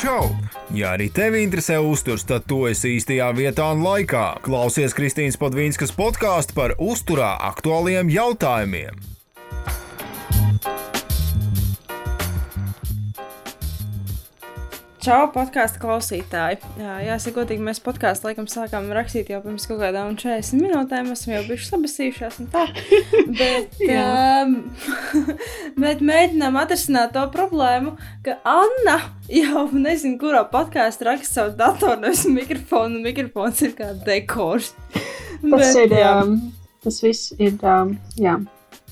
[0.00, 0.30] Čau!
[0.72, 4.40] Ja arī tevi interesē uzturs, tad tu esi īstajā vietā un laikā.
[4.46, 8.96] Klausies Kristīnas Padvīnskas podkāstu par uzturā aktuāliem jautājumiem.
[15.00, 16.58] Čau, podkāstu klausītāji.
[16.76, 21.06] Jā, jāsaka, godīgi, mēs podkāstu laikam sākām rakstīt jau pirms kaut kādām 40 minūtēm.
[21.14, 22.66] Esam jau bijuši sabasījušies un tā.
[23.40, 24.52] Bet, um,
[25.80, 27.94] bet mēģinām atrisināt to problēmu,
[28.26, 28.98] ka Anna
[29.32, 33.00] jau nezinu, kurā podkāstā raksta savu datoru, nevis mikrofonu.
[33.06, 34.74] Mikrofons ir kā dekors.
[34.92, 36.34] Tas bet, ir, um,
[36.84, 38.36] tas viss ir, um, jā,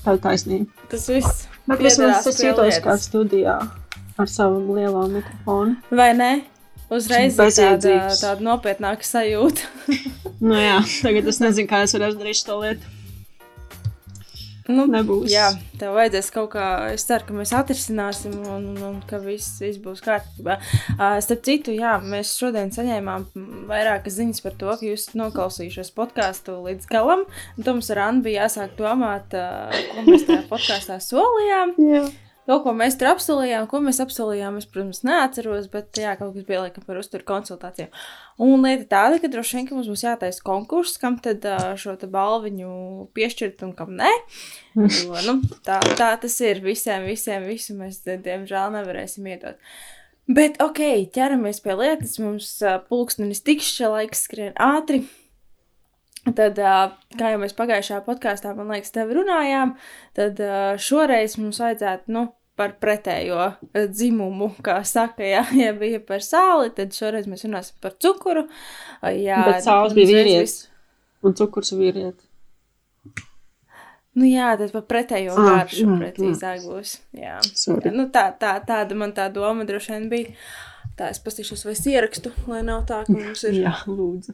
[0.01, 0.89] tā taisnība.
[0.89, 1.45] Tas viss.
[1.69, 3.59] Bet es jūtos kā studijā
[4.19, 5.75] ar savu lielo mikrofonu.
[5.95, 6.31] Vai ne?
[6.89, 9.67] Uzreiz tāda, tāda nopietnāka sajūta.
[10.47, 12.95] nu, jā, tagad es nezinu, kā es varēšu darīt šo lietu.
[14.69, 15.31] Nu, Nebūs.
[15.33, 15.47] Jā,
[15.81, 16.65] tev vajadzēs kaut kā.
[16.93, 20.59] Es ceru, ka mēs atrisināsim un, un, un ka viss, viss būs kārtībā.
[20.93, 23.25] Uh, starp citu, jā, mēs šodien saņēmām
[23.69, 27.25] vairākas ziņas par to, ka jūs noklausījušies podkāstu līdz galam.
[27.57, 31.73] Mums ar Annu bija jāsāk domāt, uh, ko mēs tajā podkāstā solījām.
[31.89, 32.05] Jā.
[32.49, 36.47] Kaut ko mēs tur apsolījām, ko mēs apsolījām, es, protams, neatceros, bet jā, kaut kas
[36.47, 37.91] bija laikam par uzturu konsultācijām.
[38.41, 41.45] Un lieta tāda, ka droši vien ka mums būs jātaisa konkurss, kam tad
[41.77, 42.71] šo te balviņu
[43.13, 44.09] piešķirt un kam nē.
[44.79, 45.33] Jo, nu,
[45.65, 49.59] tā, tā tas ir visiem, visiem, visu mēs, diemžēl, nevarēsim iedot.
[50.29, 50.81] Bet, ok,
[51.13, 52.15] ķeramies pie lietas.
[52.21, 52.51] Mums
[52.89, 55.03] pulkstenis tikšķi, laiks skrien ātri.
[56.27, 56.59] Tad,
[57.17, 59.73] kā jau mēs pagājušajā podkāstā, man liekas, tevi runājām,
[60.17, 60.41] tad
[60.83, 62.27] šoreiz mums vajadzētu, nu,
[62.59, 67.79] par pretējo eh, dzimumu, kā saka, ja, ja bija par sāli, tad šoreiz mēs runāsim
[67.83, 68.47] par cukuru.
[69.03, 70.57] Jā, Bet sāls bija vīrietis vis...
[71.23, 72.25] un cukurs vīrietis.
[74.19, 76.95] Nu jā, tad par pretējo ah, garšu mm, precīzāk būs.
[77.15, 77.37] Jā.
[77.55, 77.91] Sorry.
[77.93, 80.33] Nu, tā, tā, tāda man tā doma droši vien bija.
[80.99, 83.61] Tā es paskatīšos, vai es ierakstu, lai nav tā, ka mums ir.
[83.61, 84.33] jā, lūdzu.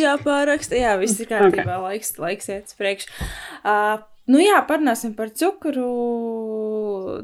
[0.00, 0.74] jā, pāraksta.
[0.80, 1.76] Jā, viss ir kārtībā.
[1.76, 1.84] Okay.
[1.84, 3.12] Laiks, laiks iet uz priekšu.
[3.60, 5.84] Uh, Nu jā, parunāsim par cukuru.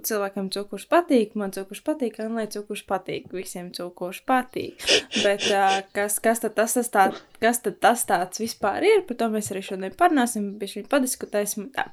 [0.08, 4.80] Cilvēkam cukurs patīk, man cukurs patīk, un lai cukurs patīk, visiem cukurs patīk.
[5.20, 7.04] Bet uh, kas, kas, tad tas, tas tā,
[7.44, 11.62] kas tad tas tāds vispār ir, par to mēs arī šodien parunāsim, bieži vien padiskutēsim.
[11.76, 11.84] Tā.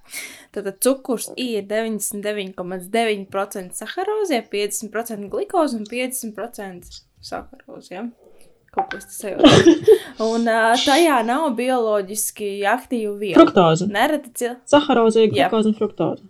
[0.55, 6.87] Tātad cukurs ir 99,9% saharozie, 50% glikoze un 50%
[7.19, 7.99] sakarozie.
[7.99, 8.30] Ja?
[8.71, 9.49] Kaut kas sajūta.
[10.31, 13.39] Un uh, tajā nav bioloģiski aktīva viela.
[13.41, 13.87] Fruktoze.
[13.91, 14.71] Nereti cilvēki.
[14.71, 16.23] Saharozija, glukoze un fruktoze.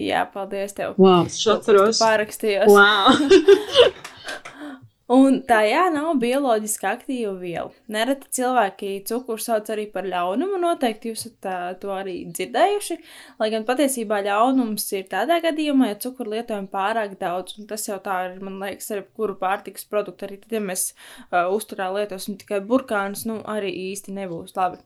[0.00, 0.94] Jā, paldies tev.
[0.96, 2.00] Wow, es atceros.
[2.00, 2.72] Pārakstījos.
[2.72, 3.12] Wow.
[5.10, 7.72] Un tajā nav bioloģiski aktīva viela.
[7.90, 10.60] Nereti cilvēki cukuru sauc arī par ļaunumu.
[10.62, 12.96] Noteikti jūs esat to arī dzirdējuši.
[13.40, 17.56] Lai gan patiesībā ļaunums ir tādā gadījumā, ja cukuru lietojam pārāk daudz.
[17.58, 20.92] Un tas jau tā ir, man liekas, ar kuru pārtikas produktu arī tad, ja mēs
[20.92, 24.78] uh, uzturā lietosim tikai burkānus, nu arī īsti nebūs labi.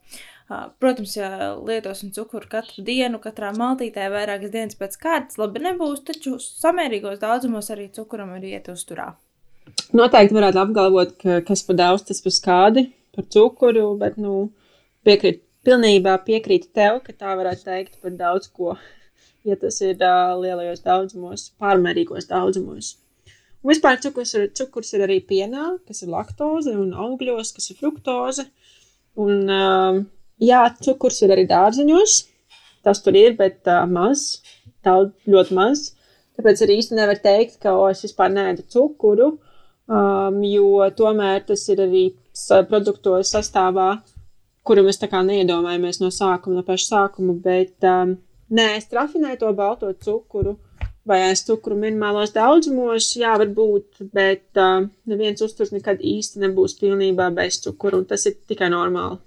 [0.49, 6.06] Uh, protams, ja lietosim cukuru katru dienu, katrā maltītē vairākas dienas pēc kārtas, labi nebūs,
[6.09, 9.12] taču samērīgos daudzumos arī cukuram ir iet uzturā.
[9.97, 14.48] Noteikti varētu apgalvot, ka kas par daudz, tas par skādi, par cukuru, bet, nu,
[15.06, 18.75] piekrīt, pilnībā piekrītu tev, ka tā varētu teikt par daudz ko,
[19.47, 22.97] ja tas ir uh, lielajos daudzumos, pārmērīgos daudzumos.
[23.62, 27.81] Un vispār cukurs ir, cukurs ir arī pienā, kas ir laktoze, un augļos, kas ir
[27.81, 28.47] fruktoze.
[29.22, 30.03] Un, uh,
[30.43, 32.20] jā, cukurs ir arī dārzeņos,
[32.87, 34.43] tas tur ir, bet uh, maz,
[34.87, 35.88] daudz, ļoti maz.
[36.37, 39.32] Tāpēc arī īsti nevar teikt, ka o, es vispār neēdu cukuru
[39.88, 42.04] um, jo tomēr tas ir arī
[42.70, 43.91] produktos sastāvā,
[44.66, 48.16] kuru mēs tā kā neiedomājamies no sākuma, no paša sākuma, bet um,
[48.50, 50.58] nē, es trafinēju to balto cukuru.
[51.06, 57.28] Vai es cukuru minimālos daudzumos, jā, varbūt, bet uh, neviens uzturs nekad īsti nebūs pilnībā
[57.36, 59.20] bez cukuru, un tas ir tikai normāli.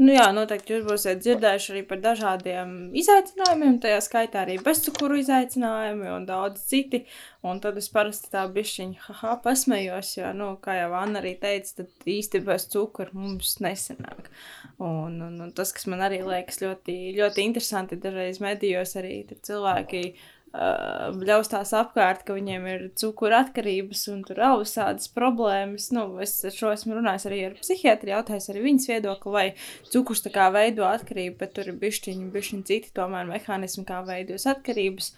[0.00, 6.08] Nu jā, noteikti jūs būsiet dzirdējuši arī par dažādiem izaicinājumiem, tajā skaitā arī bezcukuru izaicinājumi
[6.14, 7.02] un daudz citi.
[7.44, 11.82] Un tad es parasti tā bišķiņa, haha, pasmējos, jo, nu, kā jau Anna arī teica,
[11.82, 14.32] tad īsti bez cukura mums nesenāk.
[14.80, 20.06] Un, un, un tas, kas man arī liekas ļoti, ļoti interesanti, dažreiz medijos arī cilvēki
[20.52, 25.88] bļaustās apkārt, ka viņiem ir cukura atkarības un tur visādas problēmas.
[25.96, 29.46] Nu, es šo esmu runājis arī ar psihiatru, jautājis arī viņas viedokli, vai
[29.92, 34.44] cukurs tā kā veido atkarību, bet tur ir bišķiņi, bišķiņi citi tomēr mehānismi, kā veidos
[34.50, 35.14] atkarības.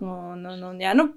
[0.00, 1.10] Un, un, un, jā, nu,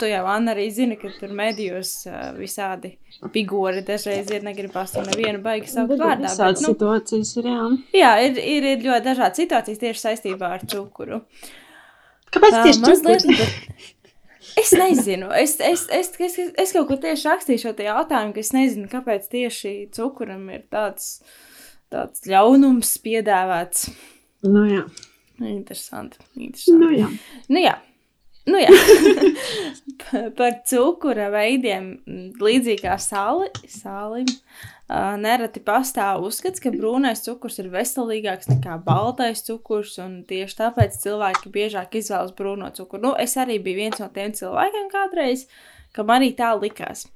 [0.00, 2.06] tu jau, Anna, arī zini, ka tur medijos
[2.38, 2.94] visādi
[3.34, 6.30] figūri dažreiz ir, negribas to nevienu baigi saukt vārdā.
[6.30, 7.66] Visādas bet, nu, situācijas ir, jā.
[8.00, 11.20] Jā, ir, ir, ir ļoti dažādas situācijas tieši saistībā ar cukuru.
[11.20, 11.52] Uh,
[12.34, 13.28] Kāpēc tieši mazliet?
[13.30, 13.92] Bet...
[14.54, 18.38] Es nezinu, es, es, es, es, es, es kaut ko tieši rakstīju šo jautājumu, ka
[18.38, 21.16] es nezinu, kāpēc tieši cukuram ir tāds,
[21.90, 23.88] tāds ļaunums piedāvāts.
[24.46, 24.84] Nu, jā.
[25.42, 26.22] Interesanti.
[26.38, 26.78] interesanti.
[26.78, 27.10] Nu, jā.
[27.50, 27.74] Nu, jā.
[28.46, 28.70] Nu, jā.
[30.38, 31.90] Par cukura veidiem,
[32.38, 34.28] līdzīgi kā sāli, sālim,
[34.88, 40.98] uh, nereti pastāv uzskats, ka brūnais cukurs ir veselīgāks nekā baltais cukurs, un tieši tāpēc
[41.04, 43.02] cilvēki biežāk izvēlas brūno cukuru.
[43.08, 45.46] Nu, es arī biju viens no tiem cilvēkiem kādreiz,
[45.96, 47.08] kam arī tā likās.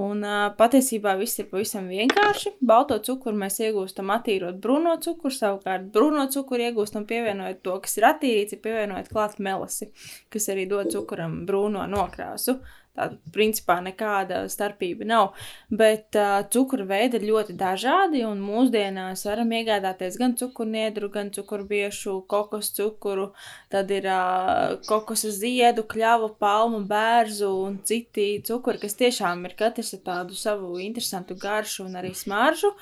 [0.00, 2.54] Un uh, patiesībā viss ir pavisam vienkārši.
[2.64, 8.08] Balto cukuru mēs iegūstam attīrot brūno cukuru, savukārt brūno cukuru iegūstam pievienojot to, kas ir
[8.08, 9.90] attīrīts, pievienojot klāt melasi,
[10.32, 12.56] kas arī dod cukuram brūno nokrāsu.
[12.56, 15.30] Uh, Tāda principā nekāda starpība nav.
[15.72, 22.18] Bet uh, cukuru veidi ir ļoti dažādi, un mūsdienās varam iegādāties gan cukurniedru, gan cukurbiešu,
[22.28, 23.30] kokos cukuru,
[23.72, 29.94] tad ir uh, kokosa ziedu, kļavu, palmu, bērzu un citi cukuri, kas tiešām ir katrs
[29.96, 32.74] ar tādu savu interesantu garšu un arī smaržu.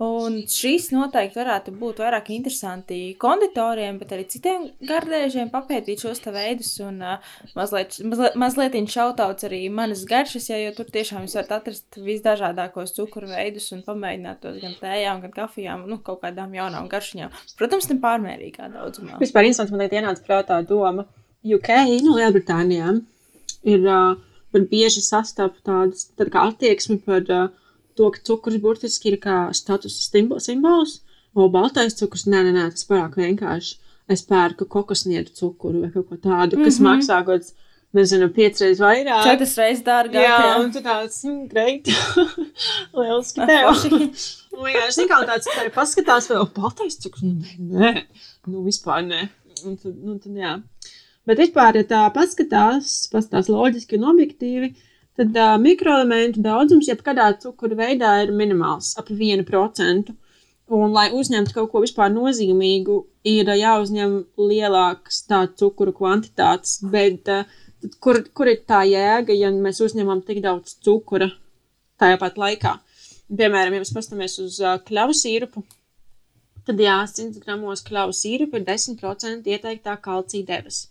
[0.00, 6.32] Un šīs noteikti varētu būt vairāk interesanti konditoriem, bet arī citiem gardēžiem papētīt šos te
[6.32, 11.26] veidus un uh, mazliet, mazliet, mazliet šautauts arī arī manas garšas, ja, jo tur tiešām
[11.26, 16.22] jūs varat atrast visdažādākos cukuru veidus un pamēģināt tos gan tējām, gan kafijām, nu, kaut
[16.22, 17.34] kādām jaunām garšiņām.
[17.58, 19.18] Protams, ne pārmērīgā daudzumā.
[19.22, 21.08] Vispār interesanti, man tagad ienāca prātā doma,
[21.44, 21.72] UK,
[22.06, 22.94] nu, Lielbritānijā
[23.68, 24.16] ir uh,
[24.70, 27.50] bieži sastapu tādas tād kā attieksmi par uh,
[27.98, 31.00] to, ka cukurs burtiski ir kā status simbols,
[31.34, 33.78] o baltais cukurs, nē, nē, nē, tas pārāk vienkārši.
[34.08, 36.86] Es pērku kokosnieru cukuru vai kaut ko tādu, kas mm -hmm.
[36.88, 37.52] maksā kaut kāds
[37.96, 39.24] nezinu, piecreiz vairāk.
[39.26, 40.20] Četras reizes dārgāk.
[40.24, 40.54] Jā, jā.
[40.62, 41.88] un tu tāds, mm, greit,
[42.98, 43.70] lieliski tev.
[44.66, 47.94] vienkārši kā tāds, tā paskatās vēl, baltais cukurs, nu, nē,
[48.50, 49.24] nu, vispār nē.
[49.66, 50.58] Un tad, nu, tad, jā.
[51.28, 54.70] Bet vispār, ja tā paskatās, paskatās loģiski un objektīvi,
[55.18, 60.14] tad uh, mikroelementu daudzums jebkadā cukura veidā ir minimāls, ap 1%.
[60.68, 62.98] Un, lai uzņemtu kaut ko vispār nozīmīgu,
[63.28, 66.78] ir jāuzņem lielākas tā cukuru kvantitātes.
[66.92, 67.48] Bet uh,
[67.82, 71.30] Tad kur, kur ir tā jēga, ja mēs uzņemam tik daudz cukura
[72.00, 72.74] tajā pat laikā?
[73.28, 75.62] Piemēram, ja mēs paskatāmies uz uh, kļavu sīrupu,
[76.66, 80.86] tad jā, 100 gramos kļavu sīrupu ir 10% ieteiktā kalcija devas.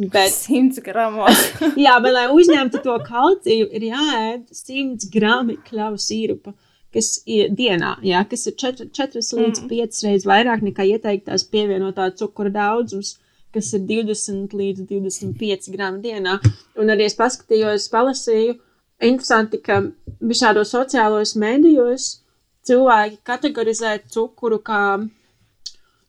[0.00, 1.46] Bet 100 gramos.
[1.84, 6.56] jā, bet lai uzņemtu to kalciju, ir jāēd 100 grami kļavu sīrupa,
[6.92, 9.68] kas ir dienā, jā, kas ir 4, 4 līdz mm.
[9.70, 13.14] 5 reizes vairāk nekā ieteiktās pievienotā cukura daudzums
[13.52, 16.38] kas ir 20 līdz 25 gramu dienā.
[16.80, 18.56] Un arī es paskatījos, palasīju,
[19.02, 19.82] interesanti, ka
[20.22, 22.08] visādos sociālos mēdījos
[22.66, 24.82] cilvēki kategorizē cukuru kā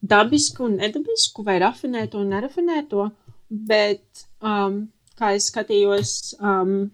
[0.04, 3.08] dabisku un nedabisku, vai rafinēto un nerafinēto,
[3.50, 4.84] bet, um,
[5.20, 6.92] kā es skatījos, um,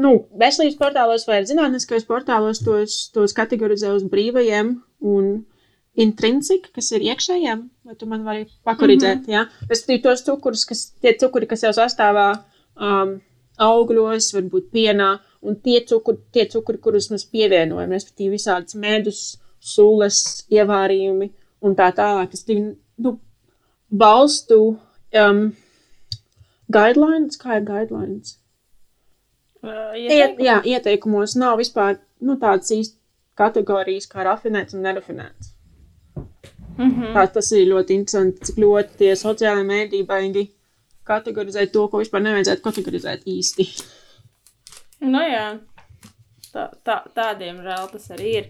[0.00, 0.12] nu,
[0.42, 4.74] veselības portālos vai zinātniskajos portālos tos, tos kategorizē uz brīvajiem
[5.12, 5.30] un
[5.98, 7.56] intrinsika, kas ir iekšējā,
[7.86, 9.32] vai tu man vari pakoriģēt, mm -hmm.
[9.34, 9.68] jā.
[9.70, 12.28] Respektīvi tos cukurus, kas, tie cukuri, kas jau sastāvā
[12.76, 13.20] um,
[13.58, 20.46] augļos, varbūt pienā, un tie cukuri, tie cukuri, kurus mēs pievienojam, respektīvi visādas medus, sulas,
[20.50, 22.32] ievārījumi un tā tālāk.
[22.32, 23.18] Es divi, nu,
[23.90, 24.60] balstu
[25.12, 25.42] um,
[26.72, 28.36] guidelines, kā ir guidelines?
[29.60, 32.96] Uh, Iet, jā, ieteikumos nav vispār nu, tādas īsti
[33.36, 35.49] kategorijas kā rafinēts un nerafinēts.
[36.80, 37.12] Mm -hmm.
[37.14, 40.46] Tā, tas ir ļoti interesanti, cik ļoti tie sociālai mēdī baigi
[41.04, 43.66] kategorizē to, ko vispār nevajadzētu kategorizēt īsti.
[45.00, 45.58] Nu jā,
[46.54, 48.48] tā, tā, tādiem žēl tas arī ir.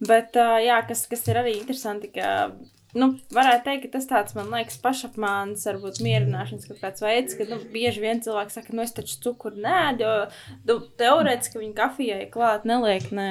[0.00, 2.52] Bet jā, kas, kas ir arī interesanti, ka
[2.96, 7.46] nu, varētu teikt, ka tas tāds, man liekas, pašapmāns, varbūt mierināšanas kaut kāds veids, ka,
[7.50, 12.24] nu, bieži vien cilvēki saka, nu, es taču cukuru nēdu, jo, nu, teorētiski viņi kafijai
[12.32, 13.30] klāt neliek, ne,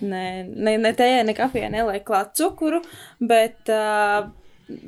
[0.00, 2.80] ne, ne, ne tējai, ne kafijai neliek klāt cukuru,
[3.20, 4.30] bet uh,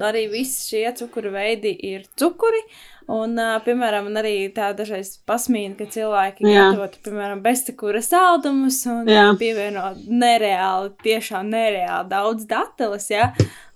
[0.06, 2.62] arī visi šie cukuru veidi ir cukuri,
[3.06, 6.64] Un, uh, piemēram, arī tā dažreiz pasmīna, ka cilvēki Jā.
[6.72, 9.28] gatavo, piemēram, beztekura saldumus un Jā.
[9.38, 13.28] pievieno nereāli, tiešām nereāli daudz dateles, ja?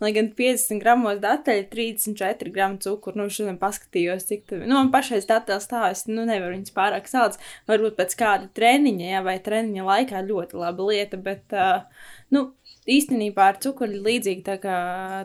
[0.03, 4.91] Lai gan 50 gramos datelē 34 gramu cukuru, nu, šodien paskatījos, cik tu, nu, man
[4.91, 7.39] pašais dateles tā, es, nu, nevaru viņas pārāk salds,
[7.71, 11.85] varbūt pēc kāda treniņa, ja, vai treniņa laikā ļoti laba lieta, bet, uh,
[12.35, 12.49] nu,
[12.91, 14.79] īstenībā ar cukuru ir līdzīgi tā kā,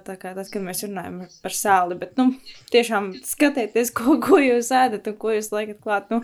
[0.05, 1.98] tā kā tas, kad mēs runājam par sāli.
[2.00, 2.31] Bet, nu,
[2.74, 6.12] tiešām skatieties, ko, ko jūs ēdat un ko jūs liekat klāt.
[6.13, 6.22] Nu,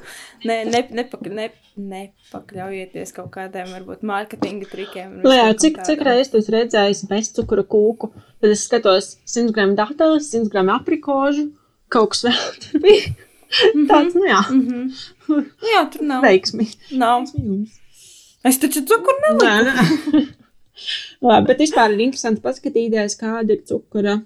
[0.48, 5.18] ne, ne, nepak, ne, nepakļaujieties kaut kādiem, varbūt, mārketinga trikiem.
[5.28, 8.14] Jā, cik, cik reizes tu redzējis bez cukura kūku?
[8.42, 11.50] Tad es skatos 100 gramu dateles, 100 gramu aprikožu,
[11.92, 13.14] kaut kas vēl tur bija.
[13.90, 14.42] Tāds, nu jā.
[14.50, 15.46] Mm -hmm.
[15.74, 16.22] Jā, tur nav.
[16.24, 16.68] Veiksmi.
[16.92, 17.26] Nav.
[17.26, 17.80] Veiksmi jums.
[18.44, 19.46] Es taču cukuru neliku.
[19.46, 20.41] Nē, nē.
[21.22, 24.20] Labi, bet vispār ir interesanti paskatīties, kāda ir cukura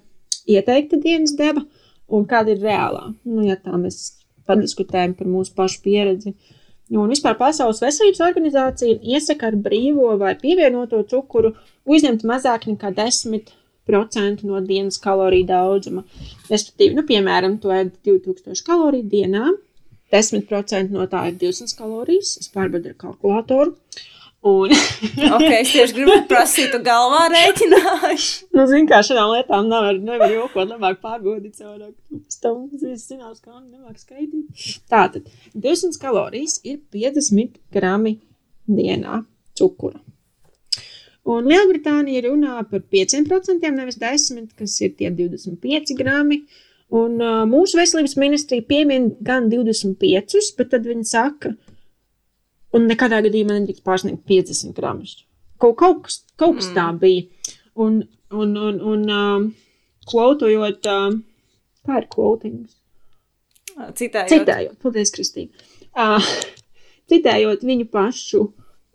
[0.46, 1.64] ieteikta dienas deva
[2.08, 3.10] un kāda ir reālā.
[3.26, 6.34] Nu, ja tā mēs padiskutējam par mūsu pašu pieredzi.
[6.94, 14.44] Un vispār Pasaules veselības organizācija iesaka ar brīvo vai pievienoto cukuru uzņemt mazāk nekā 10%
[14.46, 16.04] no dienas kaloriju daudzuma.
[16.46, 19.50] Respektīvi, nu, piemēram, tu ēd 2000 kaloriju dienā,
[20.14, 22.36] 10% no tā ir 200 kalorijas.
[22.38, 23.74] Es pārbaudu ar kalkulātoru.
[24.46, 24.70] Un,
[25.36, 28.46] ok, es tieši gribu prasīt, tu galvā rēķināšu.
[28.54, 31.96] nu, zini, kā šādām lietām nevar, nevar jokot, labāk pārbaudīt cilvēku.
[32.92, 34.66] Es zinās, kā nemāk skaitīt.
[34.92, 38.20] Tātad, 200 kalorijas ir 50 grami
[38.70, 39.24] dienā
[39.58, 39.98] cukura.
[41.26, 46.44] Un Lielbritānija runā par 5%, nevis 10%, kas ir tie 25 grami.
[46.94, 51.56] Un uh, mūsu veselības ministrija piemin gan 25, bet tad viņi saka,
[52.76, 55.18] un nekādā gadījumā nedrīkst pārsniegt 50 gramus.
[55.62, 57.24] Kaut, kaut, kas, kaut kas tā bija.
[57.76, 58.02] Un,
[58.32, 59.46] un, un, un um,
[60.08, 61.22] kvotojot, um,
[61.86, 62.76] kā ir kvotings?
[63.76, 64.32] Citējot.
[64.32, 65.66] Citējot, paldies, Kristīna.
[65.96, 66.28] Uh,
[67.10, 68.46] citējot viņu pašu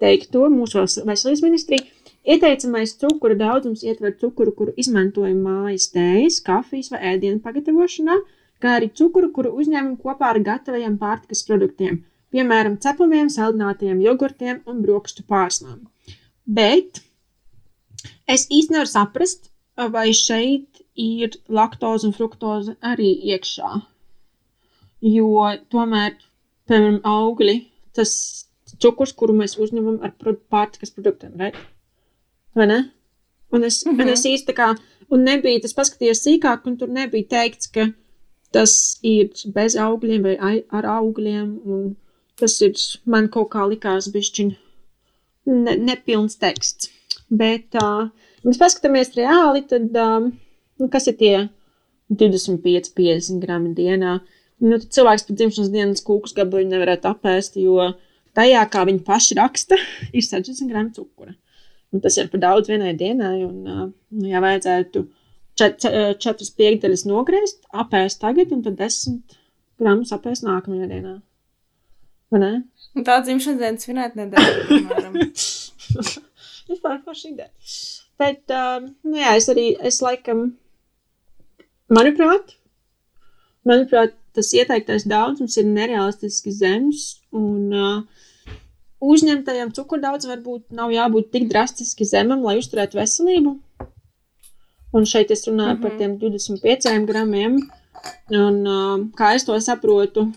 [0.02, 1.86] teikto, mūsu veselības ministrija,
[2.26, 8.18] ieteicamais cukura daudzums ietver cukuru, kuru izmantojam mājas tējas, kafijas vai ēdienu pagatavošanā,
[8.62, 12.02] kā arī cukuru, kuru uzņēmam kopā ar gatavajiem pārtikas produktiem,
[12.34, 15.88] piemēram, cepamiem, saldinātiem jogurtiem un brokstu pārsnām.
[16.46, 17.02] Bet
[18.28, 19.52] es īsti nevaru saprast,
[19.92, 23.74] vai šeit ir laktoze un fruktoze arī iekšā.
[25.02, 26.18] Jo tomēr,
[26.70, 27.58] piemēram, augļi,
[27.98, 28.14] tas
[28.82, 31.58] cukurs, kuru mēs uzņemam ar pārtikas produktiem, right?
[32.56, 32.92] vai ne?
[33.52, 34.02] Un es, mm -hmm.
[34.02, 34.68] un es īsti tā kā,
[35.10, 37.92] un nebija, tas paskatījos sīkāk, un tur nebija teikts, ka
[38.52, 41.96] tas ir bez augļiem vai ar augļiem, un
[42.42, 44.52] tas ir, man kaut kā likās bišķiņ
[45.52, 46.92] ne, nepilns teksts.
[47.32, 48.10] Bet, uh,
[48.42, 50.32] ja mēs paskatāmies reāli, tad, um,
[50.82, 51.36] nu, kas ir tie
[52.12, 54.18] 25-50 grami dienā?
[54.62, 57.94] Nu, tad cilvēks pat dzimšanas dienas kūkus gabaliņu nevarētu apēst, jo
[58.38, 59.80] tajā, kā viņi paši raksta,
[60.18, 61.34] ir 60 grami cukura.
[61.92, 63.42] Un tas ir par daudz vienai dienai.
[63.48, 65.04] Un, nu, ja vajadzētu
[65.60, 65.88] čet,
[66.24, 69.36] četras piekdaļas nogriezt, apēst tagad, un tad desmit
[69.82, 71.18] gramus apēst nākamajā dienā.
[73.06, 75.14] Tā dzimšanas dienas svinēt nedēļu, piemēram.
[76.72, 77.52] Vispār forši ideja.
[78.22, 80.52] Bet, um, nu jā, es arī, es laikam,
[81.92, 82.56] manuprāt,
[83.68, 88.28] manuprāt, tas ieteiktais daudzums ir nerealistiski zems, un uh,
[89.02, 93.58] uzņemtajam cukurdaudzam varbūt nav jābūt tik drastiski zemam, lai uzturētu veselību.
[94.92, 95.82] Un šeit es runāju mm -hmm.
[95.82, 97.60] par tiem 25 gramiem.
[98.30, 100.32] Un, uh, kā es to saprotu,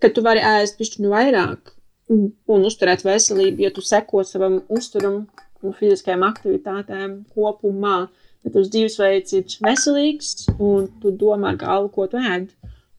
[0.00, 1.74] ka tu vari ēst pišķiņu vairāk
[2.10, 5.22] un uzturēt veselību, ja tu seko savam uzturam
[5.62, 8.08] un fiziskajām aktivitātēm kopumā.
[8.40, 12.48] Ja tas dzīvesveids ir veselīgs un tu domā galvu, ko tu ēd.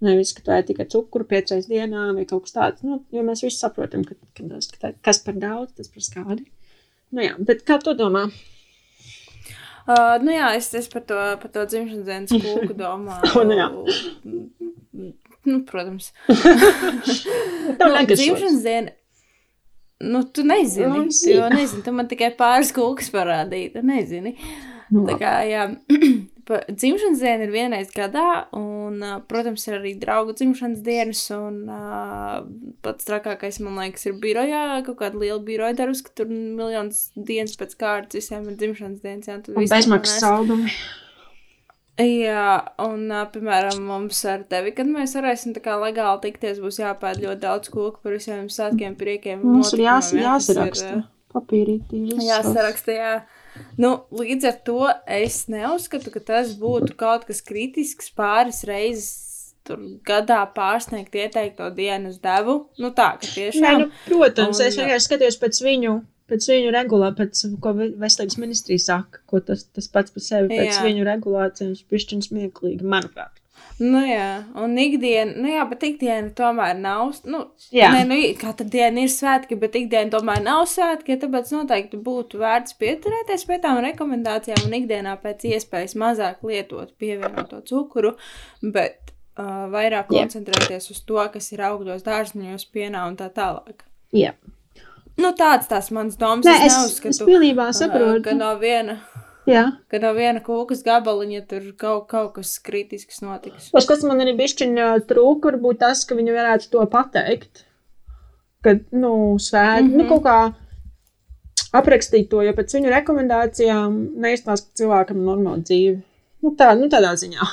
[0.06, 2.86] Nevis, ka tā ir tikai cukuru piecreiz dienā vai kaut kas tāds.
[2.86, 6.46] Nu, jo mēs visi saprotam, ka, ka tas, ka kas par daudz, tas par skādi.
[7.14, 8.28] Nu jā, bet kā tu domā?
[9.82, 13.34] Uh, nu jā, es, es par to, par to dzimšanas dienas kūku domāju.
[13.34, 15.12] oh, nu.
[15.50, 16.12] Nu, protams.
[17.80, 18.98] Tev nu, dzimšanas diena.
[20.02, 24.34] Nu, tu nezini, Nu, jau nezini, tu man tikai pāris kūkas parādīji, tu nezini.
[24.92, 25.68] Nu, Tā kā, jā,
[26.82, 28.98] dzimšanas diena ir vienreiz gadā, un,
[29.30, 31.62] protams, ir arī draugu dzimšanas dienas, un
[32.84, 37.56] pats trakākais, man liekas, ir birojā, kaut kāda liela biroja darbs, ka tur miljonus dienas
[37.62, 40.76] pēc kārtas visiem ir dzimšanas dienas, jā, tad Un visi bezmaksas saldumi.
[42.00, 42.46] Jā,
[42.82, 47.42] un, piemēram, mums ar tevi, kad mēs varēsim tā kā legāli tikties, būs jāpēd ļoti
[47.44, 49.44] daudz koku par visiem svētkiem, priekiem.
[49.44, 50.94] Mums ir jās, ir, jāsaraksta.
[51.02, 51.04] ā,
[51.36, 52.02] Papīrītī.
[52.26, 53.12] Jāsaraksta, jā.
[53.78, 59.12] Nu, līdz ar to es neuzskatu, ka tas būtu kaut kas kritisks pāris reizes
[59.68, 62.56] tur gadā pārsniegt ieteikto dienas devu.
[62.82, 63.66] Nu, tā, ka tiešām.
[63.66, 65.94] Nē, nu, protams, Un- es vienkārši skatījos pēc viņu,
[66.32, 70.50] pēc viņu regulā, pēc ko ve- veselības ministrija saka, ko tas, tas pats par sevi
[70.56, 70.88] pēc Jā.
[70.88, 73.38] viņu regulācijas pišķiņas smieklīgi, manuprāt.
[73.82, 77.16] Nu, jā, un ikdiena, nu, jā, bet ikdiena tomēr nav.
[77.26, 77.40] Nu,
[77.74, 77.90] Jā.
[77.96, 81.18] Nē, nu, katra diena ir svētki, bet ikdiena tomēr nav svētki.
[81.22, 87.64] Tāpēc noteikti būtu vērts pieturēties pie tām rekomendācijām un ikdienā pēc iespējas mazāk lietot pievienoto
[87.66, 88.14] cukuru,
[88.62, 90.28] bet uh, vairāk Jā.
[90.28, 93.88] koncentrēties uz to, kas ir augļos, dārzniņos, pienā un tā tālāk.
[94.14, 94.36] Jā.
[95.20, 96.46] Nu, tāds tās mans domas.
[96.48, 98.24] Nē, es, neuzskatu, es pilnībā saprotu.
[98.30, 99.00] Ka no viena.
[99.50, 99.66] Jā.
[99.92, 103.72] Ka no viena kūkas gabaliņa tur kaut, kaut kas kritisks notiks.
[103.74, 107.66] Tas, kas man arī bišķiņā trūka, varbūt tas, ka viņi varētu to pateikt.
[108.62, 109.98] Kad, nu, svēt, mm -hmm.
[109.98, 110.38] nu, kaut kā
[111.74, 116.02] aprakstīt to, jo pēc viņu rekomendācijām neizstāsta, ka cilvēkam ir normāla dzīve.
[116.42, 117.48] Nu, tā, nu, tādā ziņā.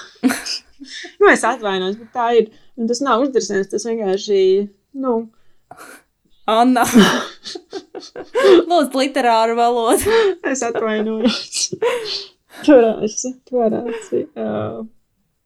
[1.21, 2.51] nu, es atvainojos, bet tā ir.
[2.79, 4.69] Un tas nav uzdrasnes, tas vienkārši,
[5.03, 5.29] nu.
[6.49, 6.85] Anna.
[8.71, 10.19] Lūdzu, literāru valodu.
[10.49, 11.59] es atvainojos.
[12.65, 14.23] Turēsi, turēsi.
[14.33, 14.87] Uh,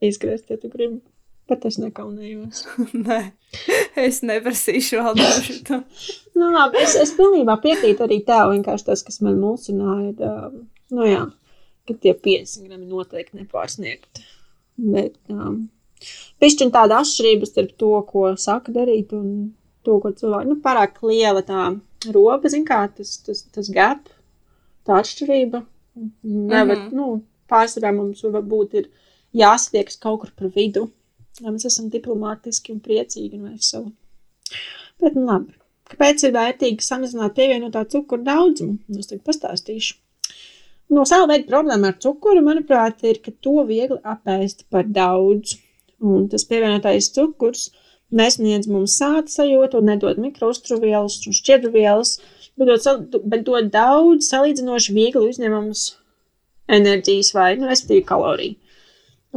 [0.04, 1.00] izgriezt, ja tu gribi.
[1.50, 2.62] Bet es nekaunējos.
[3.06, 3.18] Nē,
[3.98, 5.80] es neprasīšu vēl dažu to.
[6.38, 8.52] nu, labi, es, es pilnībā piekrītu arī tev.
[8.54, 10.60] Vienkārši tas, kas man mulsināja, ir, um,
[10.94, 11.24] nu jā,
[11.88, 14.22] ka tie 50 grami noteikti nepārsniegt.
[14.78, 15.64] Bet, um,
[16.40, 19.50] pišķiņ tāda atšķirība starp to, ko saka darīt un
[19.86, 21.68] to, ko cilvēki, nu, pārāk liela tā
[22.14, 24.08] roba, zin kā, tas, tas, tas gap,
[24.86, 25.62] tā atšķirība.
[26.22, 26.92] Nevar, mm -hmm.
[26.92, 28.90] nu, pārsvarā mums varbūt ir
[29.36, 30.88] jāsatiekas kaut kur par vidu
[31.40, 33.92] lai mēs esam diplomātiski un priecīgi un veseli.
[35.00, 35.54] Bet, nu labi,
[35.90, 38.78] kāpēc ir vērtīgi samazināt pievienotā cukura daudzumu?
[38.98, 39.96] Es tagad pastāstīšu.
[40.92, 45.56] No sava veida problēma ar cukuru, manuprāt, ir, ka to viegli apēst par daudz.
[46.02, 47.70] Un tas pievienotais cukurs
[48.12, 52.16] nesniedz mums sāta sajūtu un nedod mikrostruvēlus un šķiedrvielas,
[52.60, 55.86] bet dod, bet dod daudz salīdzinoši viegli uzņemamas
[56.72, 58.58] enerģijas vai, nu, respektīvi kaloriju.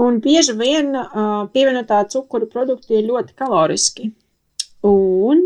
[0.05, 4.09] Un bieži vien uh, pievienotā cukuru produkti ir ļoti kaloriski.
[4.85, 5.45] Un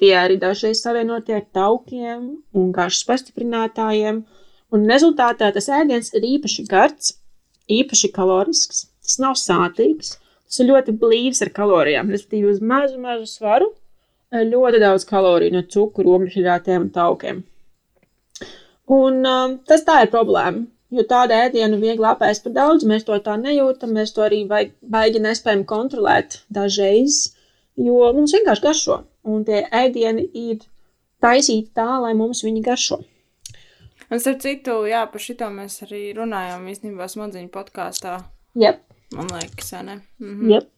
[0.00, 4.20] tie arī dažreiz savienoti ar taukiem un garšas pastiprinātājiem.
[4.74, 7.14] Un rezultātā tas ēdiens ir īpaši gards,
[7.72, 10.16] īpaši kalorisks, tas nav sātīgs,
[10.46, 13.72] tas ir ļoti blīvs ar kalorijām, respektīvi uz mazu, mazu svaru
[14.32, 16.46] ļoti daudz kaloriju no cukuru, ogļu
[16.80, 17.44] un taukiem.
[18.86, 20.66] Un um, tas tā ir problēma.
[20.94, 25.18] Jo tādu ēdienu viegli apēst par daudz, mēs to tā nejūtam, mēs to arī baigi
[25.18, 27.34] nespējam kontrolēt dažreiz,
[27.74, 29.00] jo mums vienkārši garšo.
[29.26, 30.62] Un tie ēdieni ir
[31.20, 33.00] taisīti tā, lai mums viņi garšo.
[34.06, 38.20] Un starp citu, jā, par šito mēs arī runājām īstenībā smadziņu podkāstā.
[38.54, 38.85] Yep.
[39.14, 40.00] Man liekas, ne?
[40.22, 40.48] Mhm.
[40.50, 40.72] Yep.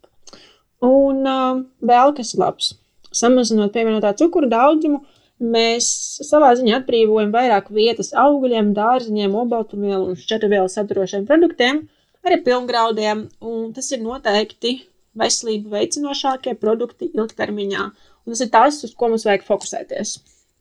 [0.84, 2.74] Un uh, vēl kas labs.
[3.14, 5.00] Samazinot pievienotā cukura daudzumu,
[5.40, 5.88] mēs
[6.26, 11.86] savā ziņā atbrīvojam vairāk vietas augļiem, dārziņiem, obaltumvielu un šķetrvielu saturošiem produktiem,
[12.26, 14.74] arī pilngraudiem, un tas ir noteikti
[15.18, 17.86] veselību veicinošākie produkti ilgtermiņā.
[18.26, 20.18] Un tas ir tas, uz ko mums vajag fokusēties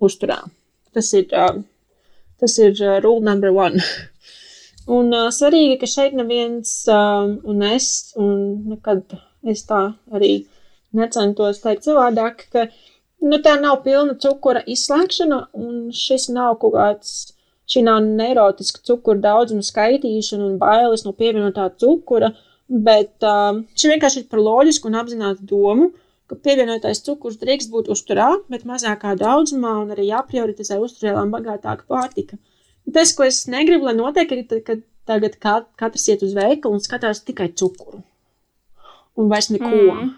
[0.07, 0.39] uzturā.
[0.95, 1.59] Tas ir, uh,
[2.39, 3.83] tas ir uh, rule number one.
[4.87, 8.37] un uh, svarīgi, ka šeit neviens, uh, un es, un
[8.73, 9.81] nekad es tā
[10.13, 10.33] arī
[10.97, 12.77] necentos teikt savādāk, ka uh,
[13.21, 17.13] nu, tā nav pilna cukura izslēgšana, un šis nav kaut kāds,
[17.67, 22.31] šī nav neirotiska cukura daudzuma skaitīšana un bailes no pievienotā cukura,
[22.67, 25.89] bet uh, šī vienkārši ir par loģisku un apzinātu domu,
[26.27, 32.39] ka pievienotais cukurs drīkst būt uzturā, bet mazākā daudzumā un arī jāprioritizē uzturēlām bagātāka pārtika.
[32.93, 37.23] Tas, ko es negribu, lai notiek, ir, ka tagad katrs iet uz veikalu un skatās
[37.27, 38.01] tikai cukuru.
[39.17, 39.71] Un vairs neko.
[39.71, 40.13] Mm.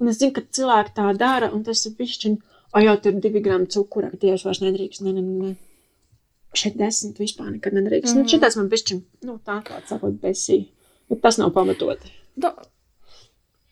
[0.00, 3.22] Un es zinu, ka cilvēki tā dara, un tas ir pišķiņš, o jau tur ir
[3.24, 5.04] divi gramu cukura, ka tieši vairs nedrīkst.
[5.06, 5.54] Ne, ne, ne.
[6.56, 8.12] Šeit desmit vispār nekad nedrīkst.
[8.12, 8.20] Mm.
[8.20, 8.28] -hmm.
[8.28, 10.66] Nu, šitas man pišķiņ, nu tā kā sakot, besī.
[11.08, 12.12] Bet tas nav pamatoti.
[12.36, 12.52] Do,